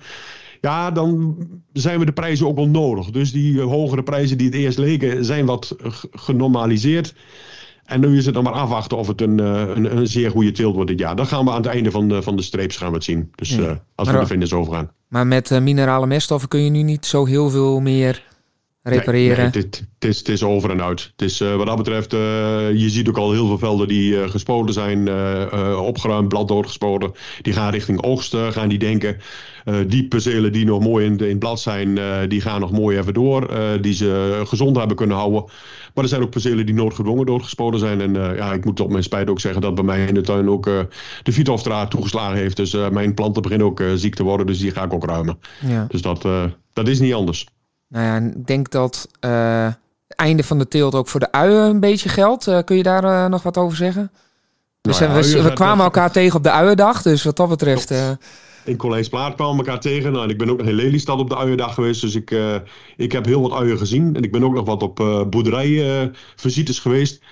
Ja, 0.61 0.91
dan 0.91 1.37
zijn 1.73 1.99
we 1.99 2.05
de 2.05 2.13
prijzen 2.13 2.47
ook 2.47 2.57
wel 2.57 2.69
nodig. 2.69 3.11
Dus 3.11 3.33
die 3.33 3.55
uh, 3.55 3.65
hogere 3.65 4.03
prijzen 4.03 4.39
die 4.39 4.47
het 4.47 4.57
eerst 4.57 4.79
leken, 4.79 5.25
zijn 5.25 5.47
wat 5.47 5.77
genormaliseerd. 6.11 7.15
En 7.93 8.01
nu 8.01 8.17
is 8.17 8.25
het 8.25 8.35
dan 8.35 8.45
maar 8.45 8.53
afwachten 8.53 8.97
of 8.97 9.07
het 9.07 9.21
een, 9.21 9.39
een, 9.39 9.97
een, 9.97 10.07
zeer 10.07 10.31
goede 10.31 10.53
teelt 10.53 10.75
wordt 10.75 10.91
dit 10.91 10.99
jaar. 10.99 11.17
Dan 11.17 11.27
gaan 11.27 11.45
we 11.45 11.51
aan 11.51 11.57
het 11.57 11.67
einde 11.67 11.91
van 11.91 12.09
de, 12.09 12.23
van 12.23 12.37
de 12.37 12.43
streeps 12.43 12.77
gaan 12.77 12.89
we 12.89 12.95
het 12.95 13.05
zien. 13.05 13.33
Dus 13.35 13.55
ja. 13.55 13.83
als 13.95 14.11
we 14.11 14.19
de 14.19 14.27
finish 14.27 14.53
overgaan. 14.53 14.91
Maar 15.09 15.27
met 15.27 15.51
uh, 15.51 15.61
minerale 15.61 16.07
meststoffen 16.07 16.49
kun 16.49 16.65
je 16.65 16.71
nu 16.71 16.83
niet 16.83 17.07
zo 17.07 17.25
heel 17.25 17.51
veel 17.51 17.81
meer 17.81 18.23
repareren. 18.83 19.37
Nee, 19.37 19.51
nee, 19.53 19.63
het, 19.63 20.05
is, 20.05 20.19
het 20.19 20.29
is 20.29 20.43
over 20.43 20.71
en 20.71 20.83
uit. 20.83 21.11
Het 21.17 21.23
is, 21.23 21.41
uh, 21.41 21.57
wat 21.57 21.67
dat 21.67 21.77
betreft, 21.77 22.13
uh, 22.13 22.21
je 22.75 22.91
ziet 22.91 23.09
ook 23.09 23.19
al 23.19 23.33
heel 23.33 23.47
veel 23.47 23.59
velden 23.59 23.89
die 23.89 24.13
uh, 24.13 24.29
gespoten 24.29 24.75
zijn, 24.75 25.09
opgeruimd, 25.77 26.29
blad 26.29 26.49
doodgespoten. 26.49 27.13
Die 27.43 27.53
gaan 27.53 27.71
richting 27.71 28.03
oogst, 28.03 28.37
gaan 28.37 28.69
die 28.69 28.79
denken. 28.79 29.17
die 29.87 30.09
percelen 30.09 30.53
die 30.53 30.65
nog 30.65 30.81
mooi 30.81 31.07
in, 31.07 31.19
in 31.19 31.29
het 31.29 31.39
blad 31.39 31.61
zijn, 31.61 31.99
die 32.29 32.41
gaan 32.41 32.61
nog 32.61 32.73
mooi 32.73 32.99
even 32.99 33.15
door. 33.15 33.51
die 33.81 33.95
ze 33.95 34.43
gezond 34.45 34.77
hebben 34.77 34.97
kunnen 34.97 35.17
houden. 35.17 35.45
Maar 35.95 36.05
er 36.05 36.11
zijn 36.11 36.23
ook 36.23 36.31
percelen 36.31 36.67
die 36.67 36.75
noodgedwongen 36.75 37.27
doodgespoten 37.27 37.81
zijn. 37.81 38.01
En 38.01 38.15
ja, 38.15 38.53
ik 38.53 38.65
moet 38.65 38.81
op 38.81 38.91
mijn 38.91 39.03
spijt 39.03 39.31
ook 39.31 39.41
zeggen 39.41 39.61
dat 39.61 39.75
bij 39.75 39.85
mij 39.85 40.07
in 40.07 40.15
de 40.15 40.21
tuin 40.21 40.49
ook 40.49 40.65
de 41.23 41.33
Vitoftra 41.33 41.87
toegeslagen 41.87 42.37
heeft. 42.37 42.57
Dus 42.57 42.77
mijn 42.91 43.15
planten 43.15 43.43
beginnen 43.43 43.67
ook 43.67 43.83
ziek 43.95 44.15
te 44.15 44.23
worden, 44.23 44.47
dus 44.47 44.59
die 44.59 44.71
ga 44.71 44.85
ik 44.85 44.93
ook 44.93 45.07
ruimen. 45.07 45.39
Ja. 45.67 45.87
Dus 45.89 46.03
dat, 46.03 46.27
dat 46.73 46.89
is 46.89 47.01
niet 47.01 47.15
anders. 47.15 47.47
Nou 47.93 48.05
ja, 48.05 48.31
ik 48.37 48.47
denk 48.47 48.71
dat 48.71 49.09
uh, 49.21 49.67
het 50.07 50.17
einde 50.17 50.45
van 50.45 50.59
de 50.59 50.69
teelt 50.69 50.95
ook 50.95 51.09
voor 51.09 51.21
de 51.21 51.33
uien 51.33 51.71
een 51.71 51.81
beetje 51.81 52.09
geldt. 52.09 52.47
Uh, 52.47 52.59
kun 52.65 52.77
je 52.77 52.83
daar 52.83 53.05
uh, 53.05 53.27
nog 53.27 53.43
wat 53.43 53.57
over 53.57 53.77
zeggen? 53.77 54.11
Dus 54.81 54.99
nou 54.99 55.13
ja, 55.13 55.21
we, 55.21 55.43
we 55.43 55.53
kwamen 55.53 55.85
elkaar 55.85 56.13
tegen 56.13 56.37
op 56.37 56.43
de 56.43 56.51
uiendag, 56.51 57.03
dus 57.03 57.23
wat 57.23 57.37
dat 57.37 57.49
betreft... 57.49 57.95
In 58.65 58.77
College 58.77 59.09
Plaat 59.09 59.35
kwamen 59.35 59.57
we 59.57 59.65
elkaar 59.65 59.81
tegen. 59.81 60.13
Nou, 60.13 60.25
en 60.25 60.31
ik 60.31 60.39
ben 60.39 60.51
ook 60.51 60.59
nog 60.59 60.67
in 60.67 60.75
Lelystad 60.75 61.19
op 61.19 61.29
de 61.29 61.37
uiendag 61.37 61.75
geweest. 61.75 62.01
Dus 62.01 62.15
ik, 62.15 62.37
ik 62.97 63.13
heb 63.13 63.25
heel 63.25 63.43
wat 63.43 63.53
uien 63.61 63.79
gezien. 63.79 64.17
En 64.17 64.23
ik 64.23 64.33
ben 64.33 64.45
ook 64.45 64.55
nog 64.55 64.67
wat 64.67 64.83
op 64.83 65.27
boerderijvisites 65.31 66.79
geweest. 66.79 67.23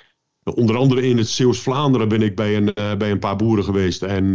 Onder 0.55 0.77
andere 0.77 1.03
in 1.03 1.19
het 1.19 1.29
Zeeuws-Vlaanderen 1.29 2.09
ben 2.09 2.23
ik 2.23 2.37
bij 2.37 2.57
een, 2.57 2.75
bij 2.99 3.11
een 3.11 3.19
paar 3.19 3.37
boeren 3.37 3.65
geweest. 3.65 4.03
En 4.03 4.33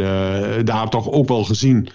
daar 0.65 0.89
toch 0.89 1.11
ook 1.11 1.27
wel 1.27 1.43
gezien 1.43 1.87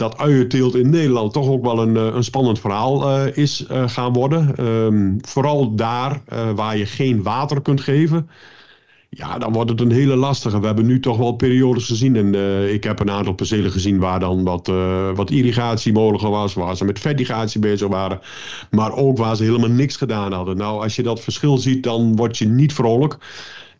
dat 0.00 0.18
uienteelt 0.18 0.74
in 0.74 0.90
Nederland 0.90 1.32
toch 1.32 1.48
ook 1.48 1.62
wel 1.62 1.78
een, 1.78 1.96
eh, 1.96 2.14
een 2.14 2.24
spannend 2.24 2.58
verhaal 2.58 3.10
uh, 3.10 3.36
is 3.36 3.66
uh, 3.70 3.88
gaan 3.88 4.12
worden. 4.12 4.66
Um, 4.66 5.18
vooral 5.20 5.74
daar 5.74 6.22
waar 6.54 6.76
je 6.76 6.86
geen 6.86 7.22
water 7.22 7.62
kunt 7.62 7.80
geven. 7.80 8.28
Ja, 9.08 9.38
dan 9.38 9.52
wordt 9.52 9.70
het 9.70 9.80
een 9.80 9.90
hele 9.90 10.16
lastige. 10.16 10.60
We 10.60 10.66
hebben 10.66 10.86
nu 10.86 11.00
toch 11.00 11.16
wel 11.16 11.32
periodes 11.32 11.86
gezien. 11.86 12.16
En 12.16 12.34
ik 12.72 12.84
heb 12.84 13.00
een 13.00 13.10
aantal 13.10 13.32
percelen 13.32 13.70
gezien 13.70 13.98
waar 13.98 14.20
dan 14.20 14.44
wat, 14.44 14.72
wat 15.14 15.30
irrigatie 15.30 15.92
mogelijk 15.92 16.22
was. 16.22 16.54
Waar 16.54 16.76
ze 16.76 16.84
met 16.84 16.98
vertigatie 16.98 17.60
bezig 17.60 17.88
waren. 17.88 18.20
Maar 18.70 18.92
ook 18.92 19.18
waar 19.18 19.36
ze 19.36 19.44
helemaal 19.44 19.70
niks 19.70 19.96
gedaan 19.96 20.32
hadden. 20.32 20.56
Nou, 20.56 20.82
als 20.82 20.96
je 20.96 21.02
dat 21.02 21.20
verschil 21.20 21.58
ziet, 21.58 21.82
dan 21.82 22.16
word 22.16 22.38
je 22.38 22.46
niet 22.46 22.72
vrolijk. 22.72 23.18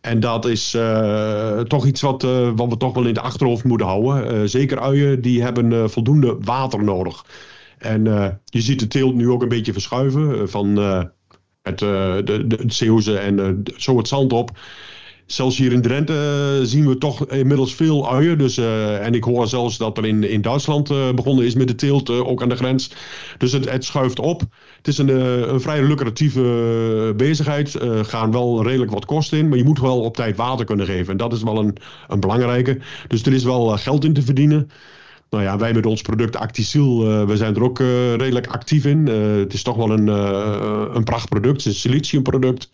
En 0.01 0.19
dat 0.19 0.45
is 0.45 0.73
uh, 0.73 1.59
toch 1.59 1.85
iets 1.85 2.01
wat, 2.01 2.23
uh, 2.23 2.51
wat 2.55 2.69
we 2.69 2.77
toch 2.77 2.93
wel 2.93 3.03
in 3.03 3.09
het 3.09 3.19
achterhoofd 3.19 3.63
moeten 3.63 3.87
houden. 3.87 4.35
Uh, 4.35 4.47
zeker 4.47 4.79
uien, 4.79 5.21
die 5.21 5.41
hebben 5.41 5.89
voldoende 5.89 6.37
water 6.39 6.83
nodig. 6.83 7.25
En 7.77 8.03
je 8.45 8.61
ziet 8.61 8.79
de 8.79 8.87
teelt 8.87 9.15
nu 9.15 9.29
ook 9.29 9.41
een 9.41 9.49
beetje 9.49 9.73
verschuiven 9.73 10.49
van 10.49 10.77
het, 11.61 11.79
de, 11.79 12.21
de, 12.25 12.55
het 12.55 13.07
en 13.07 13.63
zo 13.77 13.97
het 13.97 14.07
zand 14.07 14.33
op. 14.33 14.51
Zelfs 15.31 15.57
hier 15.57 15.71
in 15.71 15.81
Drenthe 15.81 16.13
uh, 16.13 16.65
zien 16.65 16.87
we 16.87 16.97
toch 16.97 17.25
inmiddels 17.27 17.75
veel 17.75 18.11
uien. 18.11 18.37
Dus, 18.37 18.57
uh, 18.57 19.05
en 19.05 19.13
ik 19.13 19.23
hoor 19.23 19.47
zelfs 19.47 19.77
dat 19.77 19.97
er 19.97 20.05
in, 20.05 20.23
in 20.23 20.41
Duitsland 20.41 20.91
uh, 20.91 21.11
begonnen 21.13 21.45
is 21.45 21.55
met 21.55 21.67
de 21.67 21.75
teelt, 21.75 22.09
ook 22.09 22.41
aan 22.41 22.49
de 22.49 22.55
grens. 22.55 22.91
Dus 23.37 23.51
het, 23.51 23.69
het 23.69 23.85
schuift 23.85 24.19
op. 24.19 24.41
Het 24.77 24.87
is 24.87 24.97
een, 24.97 25.09
een 25.53 25.61
vrij 25.61 25.83
lucratieve 25.83 27.13
bezigheid. 27.17 27.77
Gaan 28.01 28.31
wel 28.31 28.63
redelijk 28.63 28.91
wat 28.91 29.05
kosten 29.05 29.37
in, 29.37 29.49
maar 29.49 29.57
je 29.57 29.63
moet 29.63 29.79
wel 29.79 30.01
op 30.01 30.15
tijd 30.15 30.35
water 30.35 30.65
kunnen 30.65 30.85
geven. 30.85 31.11
En 31.11 31.17
dat 31.17 31.33
is 31.33 31.43
wel 31.43 31.57
een, 31.57 31.77
een 32.07 32.19
belangrijke. 32.19 32.79
Dus 33.07 33.23
er 33.23 33.33
is 33.33 33.43
wel 33.43 33.77
geld 33.77 34.03
in 34.03 34.13
te 34.13 34.21
verdienen. 34.21 34.69
Nou 35.29 35.43
ja, 35.43 35.57
wij 35.57 35.73
met 35.73 35.85
ons 35.85 36.01
product 36.01 36.35
Actisil, 36.35 37.25
we 37.25 37.37
zijn 37.37 37.55
er 37.55 37.63
ook 37.63 37.79
redelijk 38.17 38.47
actief 38.47 38.85
in. 38.85 39.07
Het 39.07 39.53
is 39.53 39.63
toch 39.63 39.75
wel 39.75 39.91
een, 39.91 40.07
een 40.95 41.03
prachtproduct, 41.03 41.63
het 41.63 41.65
is 41.65 41.83
een 41.83 41.91
siliciumproduct. 41.91 42.69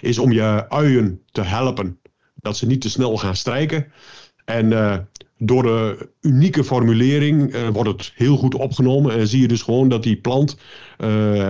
Is 0.00 0.18
om 0.18 0.32
je 0.32 0.64
uien 0.68 1.20
te 1.30 1.42
helpen 1.42 2.00
dat 2.42 2.56
ze 2.56 2.66
niet 2.66 2.80
te 2.80 2.90
snel 2.90 3.16
gaan 3.16 3.36
strijken. 3.36 3.92
En 4.44 5.08
door 5.38 5.62
de 5.62 6.08
unieke 6.20 6.64
formulering 6.64 7.56
wordt 7.72 7.90
het 7.90 8.12
heel 8.14 8.36
goed 8.36 8.54
opgenomen. 8.54 9.12
En 9.18 9.28
zie 9.28 9.40
je 9.40 9.48
dus 9.48 9.62
gewoon 9.62 9.88
dat 9.88 10.02
die 10.02 10.16
plant 10.16 10.56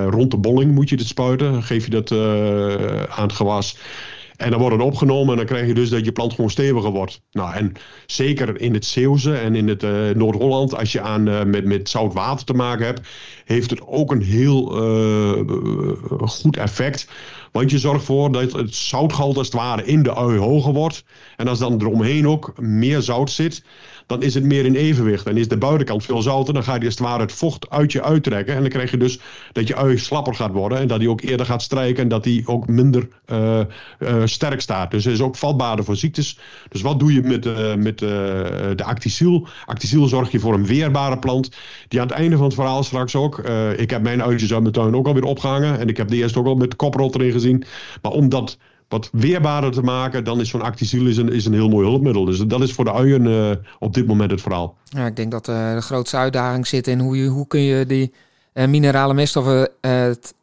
rond 0.08 0.30
de 0.30 0.37
bolling 0.37 0.75
moet 0.75 0.88
je 0.88 0.96
het 0.96 1.06
spuiten. 1.06 1.62
Geef 1.62 1.84
je 1.84 1.90
dat 1.90 2.12
aan 3.08 3.26
het 3.26 3.32
gewas. 3.32 3.76
En 4.42 4.50
dan 4.50 4.61
wordt 4.61 4.76
het 4.76 4.84
opgenomen 4.84 5.30
en 5.30 5.37
dan 5.37 5.46
krijg 5.46 5.66
je 5.66 5.75
dus 5.75 5.88
dat 5.88 6.04
je 6.04 6.12
plant 6.12 6.34
gewoon 6.34 6.50
steviger 6.50 6.90
wordt. 6.90 7.20
Nou, 7.32 7.54
en 7.54 7.72
zeker 8.06 8.61
in 8.61 8.75
het 8.75 8.84
Zeeuwse 8.84 9.34
en 9.34 9.54
in 9.54 9.68
het 9.68 9.82
uh, 9.82 10.11
Noord-Holland, 10.11 10.76
als 10.76 10.92
je 10.92 11.00
aan, 11.00 11.28
uh, 11.28 11.42
met, 11.42 11.64
met 11.64 11.88
zout 11.88 12.12
water 12.12 12.46
te 12.46 12.54
maken 12.54 12.87
hebt, 12.87 13.08
heeft 13.44 13.70
het 13.70 13.87
ook 13.87 14.11
een 14.11 14.22
heel 14.22 14.82
uh, 14.82 16.28
goed 16.28 16.56
effect. 16.56 17.08
Want 17.52 17.70
je 17.70 17.78
zorgt 17.78 18.00
ervoor 18.00 18.32
dat 18.32 18.52
het 18.52 18.75
zoutgehalte 18.75 19.38
als 19.38 19.46
het 19.46 19.56
ware 19.56 19.84
in 19.84 20.02
de 20.02 20.14
ui 20.14 20.38
hoger 20.38 20.72
wordt. 20.72 21.04
En 21.37 21.49
als 21.49 21.58
dan 21.58 21.80
eromheen 21.80 22.28
ook 22.28 22.61
meer 22.61 23.00
zout 23.00 23.30
zit, 23.30 23.64
dan 24.06 24.23
is 24.23 24.35
het 24.35 24.44
meer 24.44 24.64
in 24.64 24.75
evenwicht. 24.75 25.26
En 25.26 25.37
is 25.37 25.49
de 25.49 25.56
buitenkant 25.56 26.04
veel 26.04 26.23
zouter, 26.23 26.54
dan 26.54 26.64
ga 26.64 26.75
je 26.75 26.85
als 26.85 26.94
het 26.94 26.99
ware 26.99 27.23
het 27.23 27.32
vocht 27.32 27.71
uit 27.71 27.92
je 27.92 28.02
uittrekken. 28.02 28.54
En 28.54 28.61
dan 28.61 28.71
krijg 28.71 28.90
je 28.90 28.97
dus 28.97 29.21
dat 29.52 29.68
je 29.68 29.76
ui 29.76 29.99
slapper 29.99 30.35
gaat 30.35 30.52
worden. 30.52 30.78
En 30.78 30.87
dat 30.87 30.99
die 30.99 31.11
ook 31.11 31.21
eerder 31.21 31.47
gaat 31.47 31.62
strijken 31.62 32.02
en 32.02 32.09
dat 32.09 32.25
die 32.25 32.47
ook 32.47 32.68
minder 32.68 33.09
uh, 33.32 33.61
uh, 33.99 34.23
sterk 34.25 34.61
staat. 34.61 34.90
Dus 34.90 35.04
het 35.04 35.14
is 35.14 35.21
ook 35.21 35.37
vatbaarder 35.37 35.85
voor 35.85 35.97
ziektes. 35.97 36.38
Dus 36.68 36.82
wat 36.82 36.99
doe 36.99 37.12
je 37.12 37.23
met, 37.23 37.47
uh, 37.47 37.75
met 37.75 37.99
de 37.99 38.85
Actisil? 38.85 39.49
Actisil 39.66 40.06
zorg 40.06 40.30
je 40.30 40.40
voor 40.40 40.54
een 40.54 40.66
weerbare 40.66 41.18
plant. 41.18 41.50
Die 41.88 42.00
aan 42.00 42.06
het 42.06 42.16
einde 42.16 42.37
van 42.37 42.44
het 42.44 42.54
verhaal 42.54 42.82
straks 42.82 43.14
ook. 43.14 43.38
ik 43.76 43.90
heb 43.90 44.02
mijn 44.02 44.23
uitjes 44.23 44.52
uit 44.52 44.62
mijn 44.62 44.75
tuin 44.75 44.97
ook 44.97 45.06
alweer 45.06 45.25
opgehangen. 45.25 45.78
En 45.78 45.88
ik 45.88 45.97
heb 45.97 46.09
de 46.09 46.16
eerste 46.16 46.38
ook 46.38 46.47
al 46.47 46.54
met 46.54 46.76
koprot 46.76 47.14
erin 47.14 47.32
gezien. 47.32 47.64
Maar 48.02 48.12
omdat 48.12 48.59
wat 48.92 49.08
weerbaarder 49.12 49.70
te 49.70 49.82
maken, 49.82 50.25
dan 50.25 50.40
is 50.40 50.49
zo'n 50.49 50.62
Actisil 50.62 51.06
is 51.06 51.16
een, 51.16 51.32
is 51.32 51.44
een 51.44 51.52
heel 51.52 51.68
mooi 51.68 51.87
hulpmiddel. 51.87 52.25
Dus 52.25 52.38
dat 52.38 52.61
is 52.61 52.72
voor 52.72 52.84
de 52.84 52.92
uien 52.92 53.25
uh, 53.25 53.50
op 53.78 53.94
dit 53.94 54.06
moment 54.06 54.30
het 54.30 54.40
verhaal. 54.40 54.76
Ja, 54.84 55.06
ik 55.06 55.16
denk 55.16 55.30
dat 55.30 55.49
uh, 55.49 55.75
de 55.75 55.80
grootste 55.80 56.16
uitdaging 56.16 56.66
zit 56.66 56.87
in 56.87 56.99
hoe, 56.99 57.16
je, 57.16 57.26
hoe 57.26 57.46
kun 57.46 57.61
je 57.61 57.87
die 57.87 58.12
uh, 58.54 58.66
minerale 58.66 59.14
meststoffen 59.14 59.68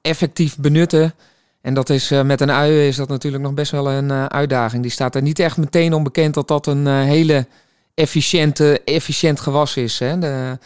effectief 0.01 0.58
benutten. 0.58 1.13
En 1.62 1.74
dat 1.74 1.89
is 1.89 2.10
met 2.24 2.41
een 2.41 2.51
ui 2.51 2.88
is 2.88 2.96
dat 2.96 3.10
natuurlijk 3.10 3.44
nog 3.44 3.53
best 3.53 3.72
wel 3.72 3.91
een 3.91 4.12
uitdaging. 4.12 4.82
Die 4.82 4.91
staat 4.91 5.15
er 5.15 5.22
niet 5.22 5.39
echt 5.39 5.58
meteen 5.58 5.94
onbekend 5.94 6.34
dat 6.34 6.48
dat 6.48 6.68
een 6.68 6.88
hele 6.88 7.48
efficiënte, 7.94 8.82
efficiënt 8.86 9.39
gewas 9.39 9.75
is. 9.77 10.00
Hè? 10.00 10.20
De, 10.20 10.58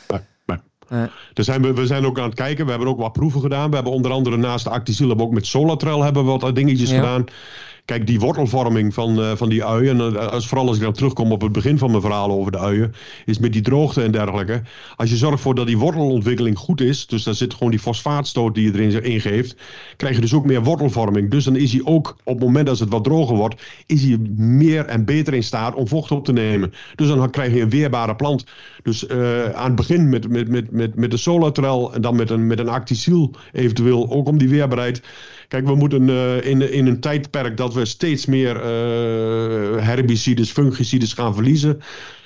nee. 0.90 1.02
Uh. 1.02 1.08
zijn 1.34 1.62
we, 1.62 1.74
we 1.74 1.86
zijn 1.86 2.06
ook 2.06 2.20
aan 2.20 2.26
het 2.26 2.36
kijken. 2.36 2.66
We 2.66 2.72
hebben 2.72 2.90
ook 2.90 3.00
wat 3.00 3.14
proeven 3.14 3.42
gedaan. 3.42 3.70
We 3.70 3.76
hebben 3.76 3.94
onder 3.94 4.12
andere 4.12 4.38
naast 4.38 4.64
de 4.64 4.70
Actisil 4.70 5.20
ook 5.20 5.32
met 5.32 5.46
Solatrel 5.46 6.04
hebben 6.04 6.26
we 6.26 6.38
wat 6.38 6.56
dingetjes 6.56 6.90
ja. 6.90 6.96
gedaan. 6.96 7.26
Kijk, 7.86 8.08
die 8.08 8.20
wortelvorming 8.20 8.94
van, 8.94 9.20
uh, 9.20 9.32
van 9.36 9.50
die 9.50 9.66
uien, 9.66 10.02
en 10.02 10.14
uh, 10.14 10.28
als, 10.28 10.48
vooral 10.48 10.68
als 10.68 10.78
ik 10.78 10.84
dan 10.84 10.94
terugkom 10.94 11.32
op 11.32 11.42
het 11.42 11.52
begin 11.52 11.78
van 11.78 11.90
mijn 11.90 12.02
verhaal 12.02 12.32
over 12.32 12.52
de 12.52 12.60
uien, 12.60 12.94
is 13.26 13.40
met 13.40 13.54
die 13.54 13.62
droogte 13.62 14.04
en 14.04 14.12
dergelijke. 14.12 14.62
Als 14.96 15.10
je 15.10 15.16
zorgt 15.16 15.42
voor 15.42 15.56
dat 15.56 15.68
die 15.68 15.78
wortelontwikkeling 15.78 16.58
goed 16.58 16.82
is, 16.82 17.08
dus 17.08 17.24
daar 17.24 17.34
zit 17.34 17.54
gewoon 17.54 17.72
die 17.72 17.80
fosfaatstoot 17.80 18.56
die 18.56 18.72
je 18.72 18.80
erin 18.80 19.04
ingeeft, 19.04 19.56
krijg 19.98 20.16
je 20.16 20.22
dus 20.22 20.34
ook 20.34 20.46
meer 20.46 20.64
wortelvorming. 20.64 21.32
Dus 21.32 21.44
dan 21.44 21.56
is 21.56 21.72
hij 21.72 21.82
ook, 21.84 22.18
op 22.24 22.34
het 22.34 22.44
moment 22.44 22.68
dat 22.68 22.80
het 22.80 22.90
wat 22.90 23.04
droger 23.04 23.36
wordt, 23.36 23.62
is 23.86 24.04
hij 24.04 24.18
meer 24.38 24.86
en 24.86 25.06
beter 25.06 25.34
in 25.34 25.44
staat 25.44 25.76
om 25.76 25.88
vocht 25.88 26.12
op 26.12 26.26
te 26.26 26.34
nemen. 26.34 26.74
Dus 26.96 27.08
dan 27.08 27.30
krijg 27.30 27.54
je 27.54 27.62
een 27.62 27.70
weerbare 27.70 28.16
plant. 28.16 28.46
Dus 28.84 29.08
uh, 29.08 29.50
aan 29.50 29.68
het 29.68 29.76
begin 29.76 30.10
met, 30.10 30.30
met, 30.30 30.48
met, 30.48 30.72
met, 30.72 30.96
met 30.96 31.12
de 31.12 31.18
Solatrel 31.18 31.94
en 31.94 32.02
dan 32.02 32.16
met 32.16 32.30
een, 32.30 32.48
met 32.48 32.60
een 32.60 32.70
Actisil 32.70 33.32
eventueel, 33.52 34.12
ook 34.12 34.28
om 34.28 34.38
die 34.38 34.50
weerbaarheid. 34.50 35.02
Kijk, 35.54 35.66
we 35.66 35.76
moeten 35.76 36.08
uh, 36.08 36.46
in, 36.46 36.72
in 36.72 36.88
een 36.88 37.00
tijdperk 37.00 37.58
dat 37.58 37.74
we 37.74 37.86
steeds 37.86 38.26
meer 38.26 38.56
uh, 38.56 39.86
herbicides, 39.86 40.52
fungicides 40.52 41.14
gaan 41.14 41.34
verliezen 41.34 41.82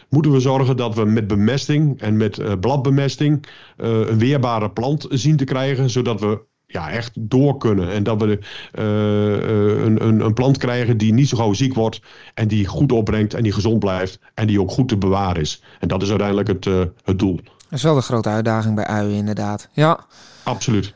moeten 0.10 0.32
we 0.32 0.40
zorgen 0.40 0.78
dat 0.78 0.96
we 0.96 1.06
met 1.06 1.28
bemesting 1.28 2.02
en 2.02 2.18
met 2.18 2.40
uh, 2.40 2.52
bladbemesting 2.60 3.46
een 3.78 4.18
weerbare 4.18 4.72
plant 4.72 5.06
zien 5.10 5.38
te 5.38 5.44
krijgen, 5.44 5.90
zodat 5.90 6.20
we 6.20 6.40
ja, 6.66 6.90
echt 6.90 7.12
door 7.20 7.58
kunnen. 7.58 7.92
En 7.92 8.04
dat 8.04 8.22
we 8.22 8.28
uh, 8.28 9.86
een, 9.86 10.08
een, 10.08 10.20
een, 10.20 10.34
plant 10.34 10.58
krijgen 10.58 10.98
die 10.98 11.14
niet 11.14 11.28
zo 11.28 11.38
gauw 11.38 11.54
ziek 11.54 11.74
wordt 11.74 12.02
en 12.34 12.48
die 12.48 12.66
goed 12.66 12.92
opbrengt 12.92 13.34
en 13.34 13.44
die 13.44 13.52
gezond 13.52 13.80
blijft 13.80 14.20
en 14.34 14.48
die 14.48 14.62
ook 14.62 14.72
goed 14.72 14.88
te 14.88 14.98
bewaren 14.98 15.42
is. 15.42 15.64
En 15.80 15.88
dat 15.88 16.02
is 16.02 16.10
uiteindelijk 16.10 16.48
het, 16.48 16.66
het 17.04 17.20
doel. 17.20 17.36
Dat 17.36 17.78
is 17.80 17.84
wel 17.84 17.96
de 17.96 18.02
grote 18.02 18.30
uitdaging 18.30 18.76
bij 18.76 18.86
uien 18.86 19.16
inderdaad. 19.16 19.70
Ja. 19.72 20.06
Absoluut. 20.44 20.94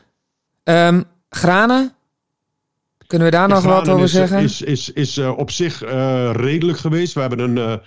Um, 0.64 1.04
granen, 1.28 1.92
kunnen 3.12 3.30
we 3.30 3.36
daar 3.36 3.48
nog 3.48 3.64
wat 3.64 3.88
over 3.88 4.04
is, 4.04 4.12
zeggen? 4.12 4.42
Is, 4.42 4.62
is, 4.62 4.92
is 4.92 5.18
uh, 5.18 5.38
op 5.38 5.50
zich 5.50 5.84
uh, 5.84 6.30
redelijk 6.32 6.78
geweest. 6.78 7.14
We 7.14 7.20
hebben 7.20 7.38
een. 7.38 7.80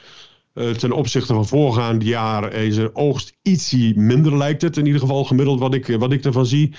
Ten 0.77 0.91
opzichte 0.91 1.33
van 1.33 1.47
voorgaande 1.47 2.05
jaar 2.05 2.53
is 2.53 2.75
de 2.75 2.89
oogst 2.93 3.33
ietsie 3.41 3.99
minder 3.99 4.37
lijkt 4.37 4.61
het. 4.61 4.77
In 4.77 4.85
ieder 4.85 5.01
geval 5.01 5.23
gemiddeld 5.23 5.59
wat 5.59 5.73
ik, 5.73 5.95
wat 5.99 6.11
ik 6.11 6.25
ervan 6.25 6.45
zie. 6.45 6.73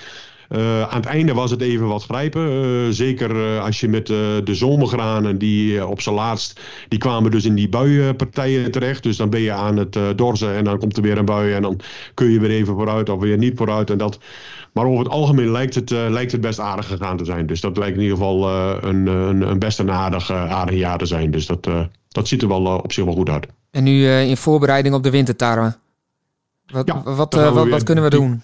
Uh, 0.49 0.81
aan 0.81 0.99
het 0.99 1.05
einde 1.05 1.33
was 1.33 1.51
het 1.51 1.61
even 1.61 1.87
wat 1.87 2.03
grijpen. 2.03 2.41
Uh, 2.51 2.91
zeker 2.91 3.35
uh, 3.35 3.63
als 3.63 3.79
je 3.79 3.87
met 3.87 4.07
de 4.07 4.55
zomergranen, 4.55 5.37
die 5.37 5.87
op 5.87 6.01
zijn 6.01 6.15
laatst, 6.15 6.59
die 6.87 6.99
kwamen 6.99 7.31
dus 7.31 7.45
in 7.45 7.55
die 7.55 7.69
buienpartijen 7.69 8.71
terecht. 8.71 9.03
Dus 9.03 9.17
dan 9.17 9.29
ben 9.29 9.41
je 9.41 9.51
aan 9.51 9.77
het 9.77 9.97
dorzen 10.15 10.55
en 10.55 10.63
dan 10.63 10.79
komt 10.79 10.97
er 10.97 11.03
weer 11.03 11.17
een 11.17 11.25
bui 11.25 11.53
en 11.53 11.61
dan 11.61 11.79
kun 12.13 12.29
je 12.29 12.39
weer 12.39 12.49
even 12.49 12.73
vooruit 12.73 13.09
of 13.09 13.19
weer 13.19 13.37
niet 13.37 13.57
vooruit. 13.57 13.89
En 13.89 13.97
dat, 13.97 14.19
maar 14.73 14.85
over 14.85 15.03
het 15.03 15.13
algemeen 15.13 15.51
lijkt 15.51 15.75
het, 15.75 15.89
lijkt 15.89 16.31
het 16.31 16.41
best 16.41 16.59
aardig 16.59 16.87
gegaan 16.87 17.17
te 17.17 17.25
zijn. 17.25 17.45
Dus 17.45 17.61
dat 17.61 17.77
lijkt 17.77 17.95
in 17.95 18.01
ieder 18.01 18.17
geval 18.17 18.49
een, 18.83 19.07
een, 19.07 19.41
een, 19.41 19.59
best 19.59 19.79
een 19.79 19.91
aardig, 19.91 20.31
aardig 20.31 20.75
jaar 20.75 20.97
te 20.97 21.05
zijn. 21.05 21.31
Dus 21.31 21.45
dat, 21.45 21.69
dat 22.07 22.27
ziet 22.27 22.41
er 22.41 22.47
wel 22.47 22.65
op 22.65 22.91
zich 22.91 23.05
wel 23.05 23.13
goed 23.13 23.29
uit. 23.29 23.47
En 23.71 23.83
nu 23.83 24.07
in 24.09 24.37
voorbereiding 24.37 24.95
op 24.95 25.03
de 25.03 25.09
wintertarwe. 25.09 25.75
Wat, 26.65 26.87
ja, 26.87 27.03
wat, 27.03 27.33
wat, 27.33 27.69
wat 27.69 27.83
kunnen 27.83 28.03
we 28.03 28.09
doen? 28.09 28.43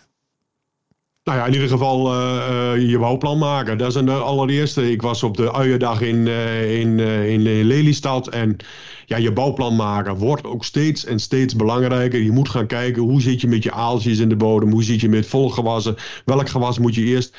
Nou 1.23 1.37
ja, 1.37 1.45
in 1.45 1.53
ieder 1.53 1.67
geval 1.67 2.13
uh, 2.13 2.47
uh, 2.75 2.89
je 2.89 2.99
bouwplan 2.99 3.37
maken. 3.37 3.77
Dat 3.77 3.89
is 3.89 3.95
een 3.95 4.09
allereerste. 4.09 4.91
Ik 4.91 5.01
was 5.01 5.23
op 5.23 5.37
de 5.37 5.53
uiendag 5.53 6.01
in, 6.01 6.15
uh, 6.15 6.79
in, 6.79 6.99
in 6.99 7.63
Lelystad. 7.63 8.27
En 8.27 8.57
ja, 9.05 9.17
je 9.17 9.31
bouwplan 9.31 9.75
maken 9.75 10.15
wordt 10.15 10.45
ook 10.45 10.63
steeds 10.63 11.05
en 11.05 11.19
steeds 11.19 11.55
belangrijker. 11.55 12.21
Je 12.21 12.31
moet 12.31 12.49
gaan 12.49 12.67
kijken 12.67 13.01
hoe 13.01 13.21
zit 13.21 13.41
je 13.41 13.47
met 13.47 13.63
je 13.63 13.71
aaltjes 13.71 14.19
in 14.19 14.29
de 14.29 14.35
bodem. 14.35 14.71
Hoe 14.71 14.83
zit 14.83 15.01
je 15.01 15.09
met 15.09 15.27
volgewassen. 15.27 15.95
Welk 16.25 16.49
gewas 16.49 16.79
moet 16.79 16.95
je 16.95 17.03
eerst... 17.03 17.37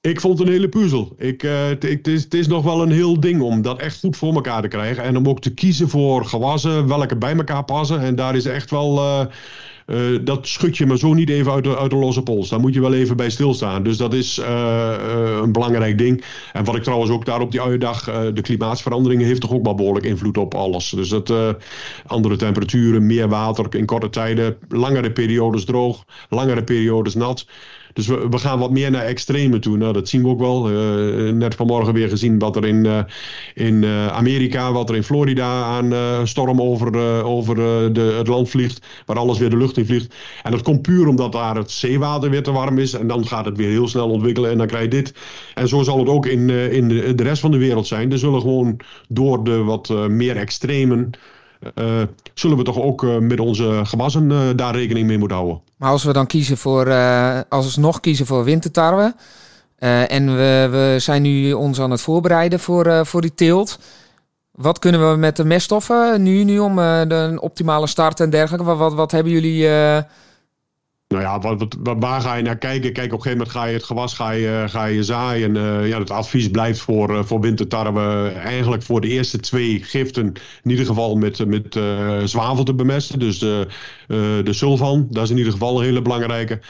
Ik 0.00 0.20
vond 0.20 0.38
het 0.38 0.46
een 0.46 0.52
hele 0.52 0.68
puzzel. 0.68 1.14
Ik, 1.18 1.40
het, 1.42 2.06
is, 2.06 2.22
het 2.22 2.34
is 2.34 2.46
nog 2.46 2.64
wel 2.64 2.82
een 2.82 2.90
heel 2.90 3.20
ding 3.20 3.40
om 3.40 3.62
dat 3.62 3.80
echt 3.80 3.98
goed 3.98 4.16
voor 4.16 4.34
elkaar 4.34 4.62
te 4.62 4.68
krijgen. 4.68 5.02
En 5.02 5.16
om 5.16 5.28
ook 5.28 5.40
te 5.40 5.54
kiezen 5.54 5.88
voor 5.88 6.24
gewassen, 6.24 6.88
welke 6.88 7.16
bij 7.16 7.36
elkaar 7.36 7.64
passen. 7.64 8.00
En 8.00 8.14
daar 8.14 8.36
is 8.36 8.44
echt 8.44 8.70
wel 8.70 8.96
uh, 8.96 9.26
dat 10.22 10.46
schud 10.46 10.76
je 10.76 10.86
maar 10.86 10.98
zo 10.98 11.14
niet 11.14 11.30
even 11.30 11.52
uit 11.52 11.90
de, 11.90 11.96
losse 11.96 12.22
pols. 12.22 12.48
Daar 12.48 12.60
moet 12.60 12.74
je 12.74 12.80
wel 12.80 12.94
even 12.94 13.16
bij 13.16 13.30
stilstaan. 13.30 13.82
Dus 13.82 13.96
dat 13.96 14.14
is 14.14 14.38
uh, 14.38 14.46
uh, 14.46 15.38
een 15.42 15.52
belangrijk 15.52 15.98
ding. 15.98 16.24
En 16.52 16.64
wat 16.64 16.76
ik 16.76 16.82
trouwens 16.82 17.10
ook 17.10 17.24
daar 17.24 17.40
op 17.40 17.50
die 17.50 17.62
uiendag... 17.62 18.04
de 18.34 18.40
klimaatsveranderingen 18.40 19.26
heeft 19.26 19.40
toch 19.40 19.52
ook 19.52 19.64
wel 19.64 19.74
behoorlijk 19.74 20.06
invloed 20.06 20.38
op 20.38 20.54
alles. 20.54 20.90
Dus 20.90 21.08
dat 21.08 21.32
andere 22.06 22.36
temperaturen, 22.36 23.06
meer 23.06 23.28
water 23.28 23.66
in 23.74 23.86
korte 23.86 24.10
tijden... 24.10 24.56
langere 24.68 25.12
periodes 25.12 25.64
droog, 25.64 26.04
langere 26.28 26.64
periodes 26.64 27.14
nat... 27.14 27.46
Dus 27.98 28.06
we, 28.06 28.28
we, 28.28 28.38
gaan 28.38 28.58
wat 28.58 28.70
meer 28.70 28.90
naar 28.90 29.04
extreme 29.04 29.58
toe. 29.58 29.76
Nou, 29.76 29.92
dat 29.92 30.08
zien 30.08 30.22
we 30.22 30.28
ook 30.28 30.38
wel. 30.38 30.70
Uh, 30.70 31.32
net 31.32 31.54
vanmorgen 31.54 31.94
weer 31.94 32.08
gezien 32.08 32.38
wat 32.38 32.56
er 32.56 32.66
in, 32.66 32.84
uh, 32.84 32.98
in 33.54 33.82
uh, 33.82 34.06
Amerika, 34.06 34.72
wat 34.72 34.88
er 34.88 34.96
in 34.96 35.02
Florida 35.02 35.62
aan 35.62 36.26
storm 36.26 36.60
over, 36.60 37.22
over 37.24 37.54
de, 37.92 38.14
het 38.18 38.26
land 38.26 38.50
vliegt. 38.50 38.86
Waar 39.06 39.16
alles 39.16 39.38
weer 39.38 39.50
de 39.50 39.56
lucht 39.56 39.76
in 39.76 39.86
vliegt. 39.86 40.14
En 40.42 40.50
dat 40.50 40.62
komt 40.62 40.82
puur 40.82 41.06
omdat 41.06 41.32
daar 41.32 41.56
het 41.56 41.70
zeewater 41.70 42.30
weer 42.30 42.42
te 42.42 42.52
warm 42.52 42.78
is. 42.78 42.92
En 42.92 43.06
dan 43.06 43.26
gaat 43.26 43.44
het 43.44 43.56
weer 43.56 43.70
heel 43.70 43.88
snel 43.88 44.10
ontwikkelen 44.10 44.50
en 44.50 44.58
dan 44.58 44.66
krijg 44.66 44.82
je 44.82 44.90
dit. 44.90 45.14
En 45.54 45.68
zo 45.68 45.82
zal 45.82 45.98
het 45.98 46.08
ook 46.08 46.26
in, 46.26 46.50
in 46.50 46.88
de, 46.88 47.14
de 47.14 47.22
rest 47.22 47.40
van 47.40 47.50
de 47.50 47.58
wereld 47.58 47.86
zijn. 47.86 48.12
Er 48.12 48.18
zullen 48.18 48.40
gewoon 48.40 48.76
door 49.08 49.44
de 49.44 49.62
wat 49.62 50.08
meer 50.08 50.36
extremen 50.36 51.10
uh, 51.74 52.02
zullen 52.34 52.56
we 52.56 52.62
toch 52.62 52.78
ook 52.78 53.02
uh, 53.02 53.18
met 53.18 53.40
onze 53.40 53.80
gewassen 53.84 54.30
uh, 54.30 54.40
daar 54.56 54.74
rekening 54.74 55.06
mee 55.06 55.18
moeten 55.18 55.36
houden. 55.36 55.60
Maar 55.76 55.90
als 55.90 56.04
we 56.04 56.12
dan 56.12 56.26
kiezen 56.26 56.56
voor, 56.56 56.92
als 57.48 57.74
we 57.74 57.80
nog 57.80 58.00
kiezen 58.00 58.26
voor 58.26 58.44
wintertarwe. 58.44 59.14
en 60.08 60.36
we, 60.36 60.68
we 60.70 60.94
zijn 60.98 61.22
nu 61.22 61.52
ons 61.52 61.80
aan 61.80 61.90
het 61.90 62.00
voorbereiden 62.00 62.60
voor, 62.60 63.06
voor 63.06 63.20
die 63.20 63.34
teelt. 63.34 63.78
Wat 64.50 64.78
kunnen 64.78 65.10
we 65.10 65.16
met 65.16 65.36
de 65.36 65.44
meststoffen 65.44 66.22
nu, 66.22 66.44
nu 66.44 66.58
om 66.58 66.76
de 66.76 67.38
optimale 67.40 67.86
start 67.86 68.20
en 68.20 68.30
dergelijke? 68.30 68.66
Wat, 68.66 68.78
wat, 68.78 68.94
wat 68.94 69.10
hebben 69.10 69.32
jullie 69.32 69.68
nou 71.08 71.22
ja, 71.22 71.38
wat, 71.38 71.76
waar 71.98 72.20
ga 72.20 72.34
je 72.34 72.42
naar 72.42 72.58
kijken? 72.58 72.92
Kijk, 72.92 73.12
op 73.12 73.18
een 73.18 73.22
gegeven 73.22 73.38
moment 73.38 73.56
ga 73.56 73.64
je 73.64 73.74
het 73.74 73.84
gewas 73.84 74.14
ga 74.14 74.30
je, 74.30 74.64
ga 74.68 74.84
je 74.84 75.02
zaaien. 75.02 75.54
Uh, 75.54 75.88
ja, 75.88 75.98
het 75.98 76.10
advies 76.10 76.48
blijft 76.48 76.80
voor, 76.80 77.10
uh, 77.10 77.24
voor 77.24 77.40
wintertarwe 77.40 78.28
eigenlijk 78.28 78.82
voor 78.82 79.00
de 79.00 79.08
eerste 79.08 79.38
twee 79.38 79.82
giften 79.82 80.26
in 80.62 80.70
ieder 80.70 80.86
geval 80.86 81.16
met, 81.16 81.46
met 81.46 81.78
zwavel 82.24 82.64
te 82.64 82.74
bemesten. 82.74 83.18
Dus 83.18 83.38
de, 83.38 83.66
de 84.44 84.52
sulfan, 84.52 85.06
dat 85.10 85.24
is 85.24 85.30
in 85.30 85.36
ieder 85.36 85.52
geval 85.52 85.78
een 85.78 85.84
hele 85.84 86.02
belangrijke. 86.02 86.60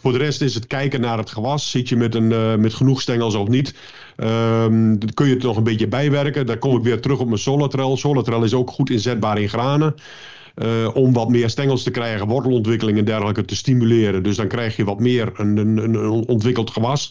Voor 0.00 0.12
de 0.12 0.18
rest 0.18 0.40
is 0.40 0.54
het 0.54 0.66
kijken 0.66 1.00
naar 1.00 1.18
het 1.18 1.30
gewas. 1.30 1.70
Zit 1.70 1.88
je 1.88 1.96
met, 1.96 2.14
een, 2.14 2.60
met 2.60 2.74
genoeg 2.74 3.00
stengels 3.00 3.34
of 3.34 3.48
niet? 3.48 3.74
Um, 4.16 5.14
kun 5.14 5.26
je 5.26 5.34
het 5.34 5.42
nog 5.42 5.56
een 5.56 5.62
beetje 5.64 5.88
bijwerken. 5.88 6.46
Dan 6.46 6.58
kom 6.58 6.76
ik 6.76 6.82
weer 6.82 7.00
terug 7.00 7.18
op 7.18 7.26
mijn 7.26 7.38
Solatrel. 7.38 7.96
Solatrel 7.96 8.44
is 8.44 8.54
ook 8.54 8.70
goed 8.70 8.90
inzetbaar 8.90 9.40
in 9.40 9.48
granen. 9.48 9.94
Om 10.94 11.12
wat 11.12 11.28
meer 11.28 11.50
stengels 11.50 11.82
te 11.82 11.90
krijgen, 11.90 12.26
wortelontwikkeling 12.26 12.98
en 12.98 13.04
dergelijke 13.04 13.44
te 13.44 13.56
stimuleren. 13.56 14.22
Dus 14.22 14.36
dan 14.36 14.48
krijg 14.48 14.76
je 14.76 14.84
wat 14.84 15.00
meer 15.00 15.32
een, 15.34 15.56
een, 15.56 15.76
een 15.76 16.26
ontwikkeld 16.26 16.70
gewas. 16.70 17.10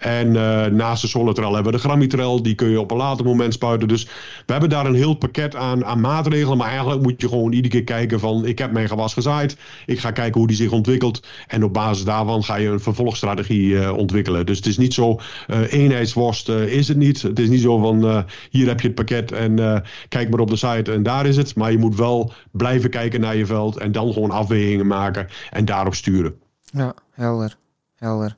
En 0.00 0.26
uh, 0.26 0.66
naast 0.66 1.02
de 1.02 1.08
Solatrel 1.08 1.54
hebben 1.54 1.72
we 1.72 1.78
de 1.78 1.84
Gramitrel. 1.84 2.42
Die 2.42 2.54
kun 2.54 2.68
je 2.68 2.80
op 2.80 2.90
een 2.90 2.96
later 2.96 3.24
moment 3.24 3.52
spuiten. 3.52 3.88
Dus 3.88 4.04
we 4.46 4.52
hebben 4.52 4.70
daar 4.70 4.86
een 4.86 4.94
heel 4.94 5.14
pakket 5.14 5.56
aan, 5.56 5.84
aan 5.84 6.00
maatregelen. 6.00 6.56
Maar 6.56 6.68
eigenlijk 6.68 7.02
moet 7.02 7.20
je 7.20 7.28
gewoon 7.28 7.52
iedere 7.52 7.74
keer 7.74 7.84
kijken 7.84 8.20
van... 8.20 8.46
ik 8.46 8.58
heb 8.58 8.72
mijn 8.72 8.88
gewas 8.88 9.12
gezaaid. 9.12 9.56
Ik 9.86 9.98
ga 9.98 10.10
kijken 10.10 10.38
hoe 10.38 10.48
die 10.48 10.56
zich 10.56 10.70
ontwikkelt. 10.70 11.26
En 11.46 11.64
op 11.64 11.72
basis 11.72 12.04
daarvan 12.04 12.44
ga 12.44 12.56
je 12.56 12.68
een 12.68 12.80
vervolgstrategie 12.80 13.66
uh, 13.68 13.96
ontwikkelen. 13.96 14.46
Dus 14.46 14.56
het 14.56 14.66
is 14.66 14.78
niet 14.78 14.94
zo 14.94 15.20
uh, 15.48 15.72
eenheidsworst 15.72 16.48
is 16.48 16.88
het 16.88 16.96
niet. 16.96 17.22
Het 17.22 17.38
is 17.38 17.48
niet 17.48 17.60
zo 17.60 17.78
van 17.78 18.24
hier 18.50 18.66
heb 18.66 18.80
je 18.80 18.86
het 18.86 18.96
pakket 18.96 19.32
en 19.32 19.82
kijk 20.08 20.30
maar 20.30 20.40
op 20.40 20.50
de 20.50 20.56
site 20.56 20.92
en 20.92 21.02
daar 21.02 21.26
is 21.26 21.36
het. 21.36 21.54
Maar 21.54 21.72
je 21.72 21.78
moet 21.78 21.96
wel 21.96 22.32
blijven 22.50 22.90
kijken 22.90 23.20
naar 23.20 23.36
je 23.36 23.46
veld. 23.46 23.76
En 23.76 23.92
dan 23.92 24.12
gewoon 24.12 24.30
afwegingen 24.30 24.86
maken 24.86 25.28
en 25.50 25.64
daarop 25.64 25.94
sturen. 25.94 26.34
Ja, 26.64 26.94
helder. 27.10 27.56
Helder. 27.96 28.36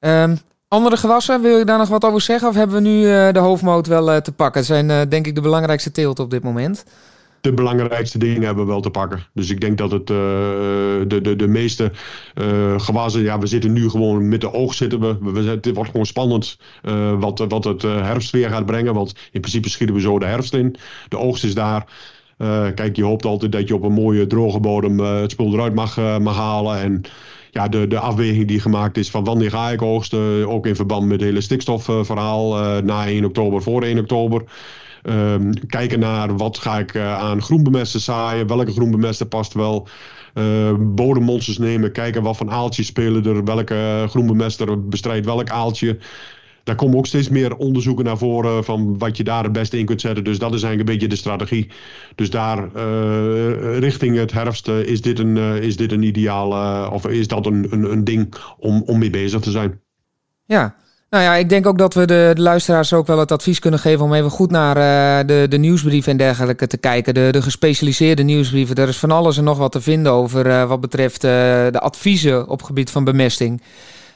Um, 0.00 0.38
andere 0.70 0.96
gewassen, 0.96 1.42
wil 1.42 1.58
je 1.58 1.64
daar 1.64 1.78
nog 1.78 1.88
wat 1.88 2.04
over 2.04 2.20
zeggen? 2.20 2.48
Of 2.48 2.54
hebben 2.54 2.82
we 2.82 2.88
nu 2.88 3.00
uh, 3.00 3.32
de 3.32 3.38
hoofdmoot 3.38 3.86
wel 3.86 4.12
uh, 4.12 4.16
te 4.16 4.32
pakken? 4.32 4.60
Het 4.60 4.68
zijn 4.68 4.90
uh, 4.90 5.00
denk 5.08 5.26
ik 5.26 5.34
de 5.34 5.40
belangrijkste 5.40 5.90
teelt 5.90 6.18
op 6.18 6.30
dit 6.30 6.42
moment. 6.42 6.84
De 7.40 7.52
belangrijkste 7.52 8.18
dingen 8.18 8.42
hebben 8.42 8.64
we 8.64 8.70
wel 8.70 8.80
te 8.80 8.90
pakken. 8.90 9.26
Dus 9.34 9.50
ik 9.50 9.60
denk 9.60 9.78
dat 9.78 9.90
het 9.90 10.06
de, 10.06 11.18
de, 11.22 11.36
de 11.36 11.46
meeste 11.46 11.92
gewassen... 12.76 13.22
Ja, 13.22 13.38
we 13.38 13.46
zitten 13.46 13.72
nu 13.72 13.88
gewoon 13.88 14.28
met 14.28 14.40
de 14.40 14.52
oog 14.52 14.74
zitten 14.74 15.00
we. 15.00 15.32
we 15.32 15.40
het 15.40 15.74
wordt 15.74 15.90
gewoon 15.90 16.06
spannend 16.06 16.58
wat, 17.18 17.44
wat 17.48 17.64
het 17.64 17.82
herfstweer 17.82 18.50
gaat 18.50 18.66
brengen. 18.66 18.94
Want 18.94 19.14
in 19.32 19.40
principe 19.40 19.68
schieten 19.68 19.94
we 19.94 20.00
zo 20.00 20.18
de 20.18 20.26
herfst 20.26 20.54
in. 20.54 20.76
De 21.08 21.18
oogst 21.18 21.44
is 21.44 21.54
daar. 21.54 21.84
kijk, 22.74 22.96
je 22.96 23.04
hoopt 23.04 23.24
altijd 23.24 23.52
dat 23.52 23.68
je 23.68 23.74
op 23.74 23.82
een 23.82 23.92
mooie 23.92 24.26
droge 24.26 24.60
bodem 24.60 25.00
het 25.00 25.30
spul 25.30 25.52
eruit 25.52 25.74
mag, 25.74 25.96
mag 26.18 26.36
halen. 26.36 26.80
En 26.80 27.02
ja, 27.50 27.68
de, 27.68 27.86
de 27.86 27.98
afweging 27.98 28.48
die 28.48 28.60
gemaakt 28.60 28.96
is 28.96 29.10
van 29.10 29.24
wanneer 29.24 29.50
ga 29.50 29.70
ik 29.70 29.82
oogsten. 29.82 30.48
Ook 30.48 30.66
in 30.66 30.76
verband 30.76 31.02
met 31.02 31.12
het 31.12 31.28
hele 31.28 31.40
stikstofverhaal 31.40 32.58
uh, 32.58 32.82
na 32.82 33.06
1 33.06 33.24
oktober, 33.24 33.62
voor 33.62 33.82
1 33.82 33.98
oktober. 33.98 34.42
Um, 35.02 35.66
kijken 35.66 35.98
naar 35.98 36.36
wat 36.36 36.58
ga 36.58 36.78
ik 36.78 36.94
uh, 36.94 37.18
aan 37.18 37.42
groenbemesten 37.42 38.00
zaaien. 38.00 38.46
Welke 38.46 38.72
groenbemesten 38.72 39.28
past 39.28 39.54
wel. 39.54 39.88
Uh, 40.34 40.74
bodemmonsters 40.78 41.58
nemen. 41.58 41.92
Kijken 41.92 42.22
wat 42.22 42.36
voor 42.36 42.50
aaltjes 42.50 42.86
spelen 42.86 43.24
er. 43.24 43.44
Welke 43.44 44.06
groenbemester 44.08 44.88
bestrijdt 44.88 45.26
welk 45.26 45.50
aaltje 45.50 45.98
daar 46.64 46.74
komen 46.74 46.98
ook 46.98 47.06
steeds 47.06 47.28
meer 47.28 47.56
onderzoeken 47.56 48.04
naar 48.04 48.18
voren 48.18 48.64
van 48.64 48.98
wat 48.98 49.16
je 49.16 49.24
daar 49.24 49.42
het 49.42 49.52
beste 49.52 49.78
in 49.78 49.86
kunt 49.86 50.00
zetten. 50.00 50.24
Dus 50.24 50.38
dat 50.38 50.54
is 50.54 50.62
eigenlijk 50.62 50.88
een 50.88 50.94
beetje 50.94 51.14
de 51.14 51.20
strategie. 51.20 51.68
Dus 52.14 52.30
daar 52.30 52.68
uh, 52.76 53.78
richting 53.78 54.16
het 54.16 54.32
herfst 54.32 54.68
uh, 54.68 54.78
is, 54.78 55.00
dit 55.00 55.18
een, 55.18 55.36
uh, 55.36 55.56
is 55.56 55.76
dit 55.76 55.92
een 55.92 56.02
ideaal, 56.02 56.90
of 56.90 57.06
is 57.06 57.28
dat 57.28 57.46
een, 57.46 57.66
een, 57.70 57.92
een 57.92 58.04
ding 58.04 58.34
om, 58.58 58.82
om 58.86 58.98
mee 58.98 59.10
bezig 59.10 59.40
te 59.40 59.50
zijn. 59.50 59.80
Ja, 60.44 60.74
nou 61.10 61.24
ja, 61.24 61.34
ik 61.34 61.48
denk 61.48 61.66
ook 61.66 61.78
dat 61.78 61.94
we 61.94 62.06
de, 62.06 62.30
de, 62.34 62.42
luisteraars 62.42 62.92
ook 62.92 63.06
wel 63.06 63.18
het 63.18 63.32
advies 63.32 63.58
kunnen 63.58 63.80
geven 63.80 64.04
om 64.04 64.14
even 64.14 64.30
goed 64.30 64.50
naar 64.50 64.74
de, 65.26 65.46
de 65.48 65.58
nieuwsbrieven 65.58 66.12
en 66.12 66.18
dergelijke 66.18 66.66
te 66.66 66.76
kijken. 66.76 67.14
De, 67.14 67.28
de 67.30 67.42
gespecialiseerde 67.42 68.22
nieuwsbrieven. 68.22 68.76
Er 68.76 68.88
is 68.88 68.98
van 68.98 69.10
alles 69.10 69.36
en 69.36 69.44
nog 69.44 69.58
wat 69.58 69.72
te 69.72 69.80
vinden 69.80 70.12
over 70.12 70.66
wat 70.66 70.80
betreft 70.80 71.20
de 71.20 71.80
adviezen 71.80 72.48
op 72.48 72.62
gebied 72.62 72.90
van 72.90 73.04
bemesting. 73.04 73.62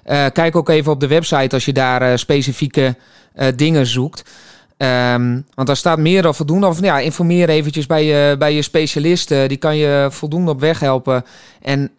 Uh, 0.07 0.25
kijk 0.33 0.57
ook 0.57 0.69
even 0.69 0.93
op 0.93 1.01
de 1.01 1.07
website 1.07 1.55
als 1.55 1.65
je 1.65 1.73
daar 1.73 2.03
uh, 2.03 2.17
specifieke 2.17 2.97
uh, 3.37 3.47
dingen 3.57 3.87
zoekt. 3.87 4.31
Um, 4.77 5.47
want 5.55 5.67
daar 5.67 5.77
staat 5.77 5.99
meer 5.99 6.23
dan 6.23 6.35
voldoende. 6.35 6.67
Of 6.67 6.81
ja, 6.81 6.99
informeer 6.99 7.49
eventjes 7.49 7.87
bij 7.87 8.05
je, 8.05 8.37
bij 8.39 8.55
je 8.55 8.63
specialist. 8.63 9.29
die 9.29 9.57
kan 9.57 9.77
je 9.77 10.09
voldoende 10.11 10.51
op 10.51 10.61
weg 10.61 10.81
helpen. 10.81 11.25
En 11.63 11.91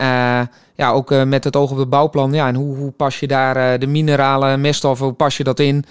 ja, 0.76 0.92
ook 0.92 1.10
met 1.26 1.44
het 1.44 1.56
oog 1.56 1.72
op 1.72 1.78
het 1.78 1.90
bouwplan. 1.90 2.34
Ja, 2.34 2.48
en 2.48 2.56
hoe, 2.56 2.76
hoe 2.76 2.92
pas 2.92 3.20
je 3.20 3.28
daar 3.28 3.80
de 3.80 3.88
mineralen, 3.88 4.62
meststoffen, 4.62 5.06
hoe 5.06 5.16
pas 5.16 5.38
je 5.38 5.44
dat 5.44 5.60
in? 5.60 5.86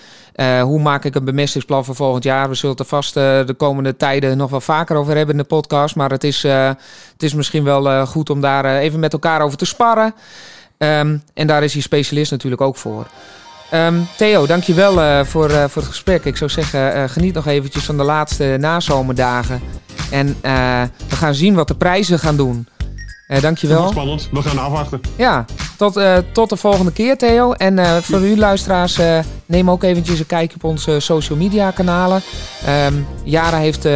hoe 0.63 0.81
maak 0.81 1.05
ik 1.05 1.15
een 1.15 1.25
bemestingsplan 1.25 1.85
voor 1.85 1.95
volgend 1.95 2.25
jaar? 2.25 2.49
We 2.49 2.55
zullen 2.55 2.77
het 2.77 2.85
er 2.85 2.97
vast 2.97 3.15
de 3.15 3.55
komende 3.57 3.97
tijden 3.97 4.37
nog 4.37 4.51
wel 4.51 4.61
vaker 4.61 4.97
over 4.97 5.17
hebben 5.17 5.35
in 5.35 5.41
de 5.41 5.49
podcast. 5.49 5.97
Maar 5.97 6.11
het 6.11 6.25
is, 6.25 6.43
het 6.43 7.23
is 7.23 7.35
misschien 7.35 7.65
wel 7.65 8.07
goed 8.07 8.31
om 8.31 8.41
daar 8.41 8.79
even 8.79 9.01
met 9.01 9.13
elkaar 9.13 9.41
over 9.41 9.59
te 9.59 9.67
sparren. 9.67 10.15
Um, 10.79 11.23
en 11.35 11.47
daar 11.47 11.63
is 11.63 11.73
die 11.73 11.83
specialist 11.83 12.31
natuurlijk 12.31 12.63
ook 12.63 12.77
voor. 12.77 13.07
Um, 13.75 14.07
Theo, 14.17 14.47
dankjewel 14.47 14.99
uh, 14.99 15.25
voor, 15.25 15.51
uh, 15.51 15.65
voor 15.65 15.83
het 15.83 15.91
gesprek. 15.91 16.25
Ik 16.25 16.37
zou 16.37 16.51
zeggen, 16.51 16.97
uh, 16.97 17.05
geniet 17.07 17.35
nog 17.35 17.47
eventjes 17.47 17.85
van 17.85 17.97
de 17.97 18.03
laatste 18.03 18.57
nazomerdagen. 18.61 19.61
En 20.11 20.37
we 21.09 21.17
gaan 21.17 21.35
zien 21.35 21.55
wat 21.55 21.69
de 21.69 21.75
prijzen 21.75 22.19
gaan 22.19 22.37
doen. 22.37 22.69
dankjewel. 23.41 23.89
Spannend, 23.89 24.29
we 24.33 24.43
gaan 24.43 24.59
afwachten. 24.59 25.01
Ja, 25.17 25.45
tot, 25.77 26.01
tot 26.33 26.49
de 26.51 26.57
volgende 26.57 26.93
keer 26.93 27.17
Theo. 27.17 27.53
En 27.53 28.03
voor 28.03 28.21
u 28.21 28.37
luisteraars, 28.37 28.99
neem 29.47 29.71
ook 29.71 29.83
eventjes 29.83 30.19
een 30.19 30.27
kijkje 30.27 30.57
op 30.57 30.65
onze 30.65 31.01
social 31.01 31.39
media 31.39 31.71
kanalen. 31.71 32.23
Um, 32.87 33.07
Jara 33.25 33.59
heeft 33.59 33.89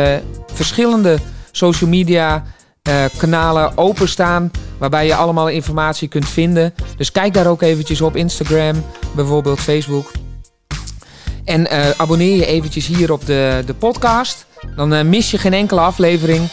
verschillende 0.53 1.19
social 1.53 1.91
media 1.91 2.45
uh, 2.89 3.05
kanalen 3.17 3.79
openstaan. 3.79 4.51
Waarbij 4.79 5.07
je 5.07 5.15
allemaal 5.15 5.49
informatie 5.49 6.09
kunt 6.09 6.29
vinden. 6.29 6.75
Dus 6.97 7.13
kijk 7.13 7.35
daar 7.35 7.47
ook 7.47 7.63
eventjes 7.63 8.01
op 8.01 8.17
Instagram, 8.17 8.85
bijvoorbeeld 9.15 9.61
Facebook. 9.61 10.11
En 11.45 11.61
uh, 11.61 11.91
abonneer 11.97 12.37
je 12.37 12.47
eventjes 12.47 12.87
hier 12.87 13.13
op 13.13 13.27
de, 13.27 13.63
de 13.67 13.75
podcast. 13.75 14.47
Dan 14.77 14.93
uh, 14.93 15.03
mis 15.03 15.31
je 15.31 15.39
geen 15.39 15.53
enkele 15.53 15.81
aflevering. 15.81 16.49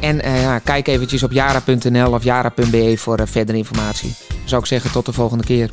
En 0.00 0.16
ja, 0.16 0.58
kijk 0.58 0.88
eventjes 0.88 1.22
op 1.22 1.32
jara.nl 1.32 2.12
of 2.12 2.24
jara.be 2.24 2.94
voor 2.96 3.28
verdere 3.28 3.58
informatie. 3.58 4.14
zou 4.44 4.60
ik 4.60 4.66
zeggen 4.66 4.90
tot 4.90 5.06
de 5.06 5.12
volgende 5.12 5.44
keer. 5.44 5.70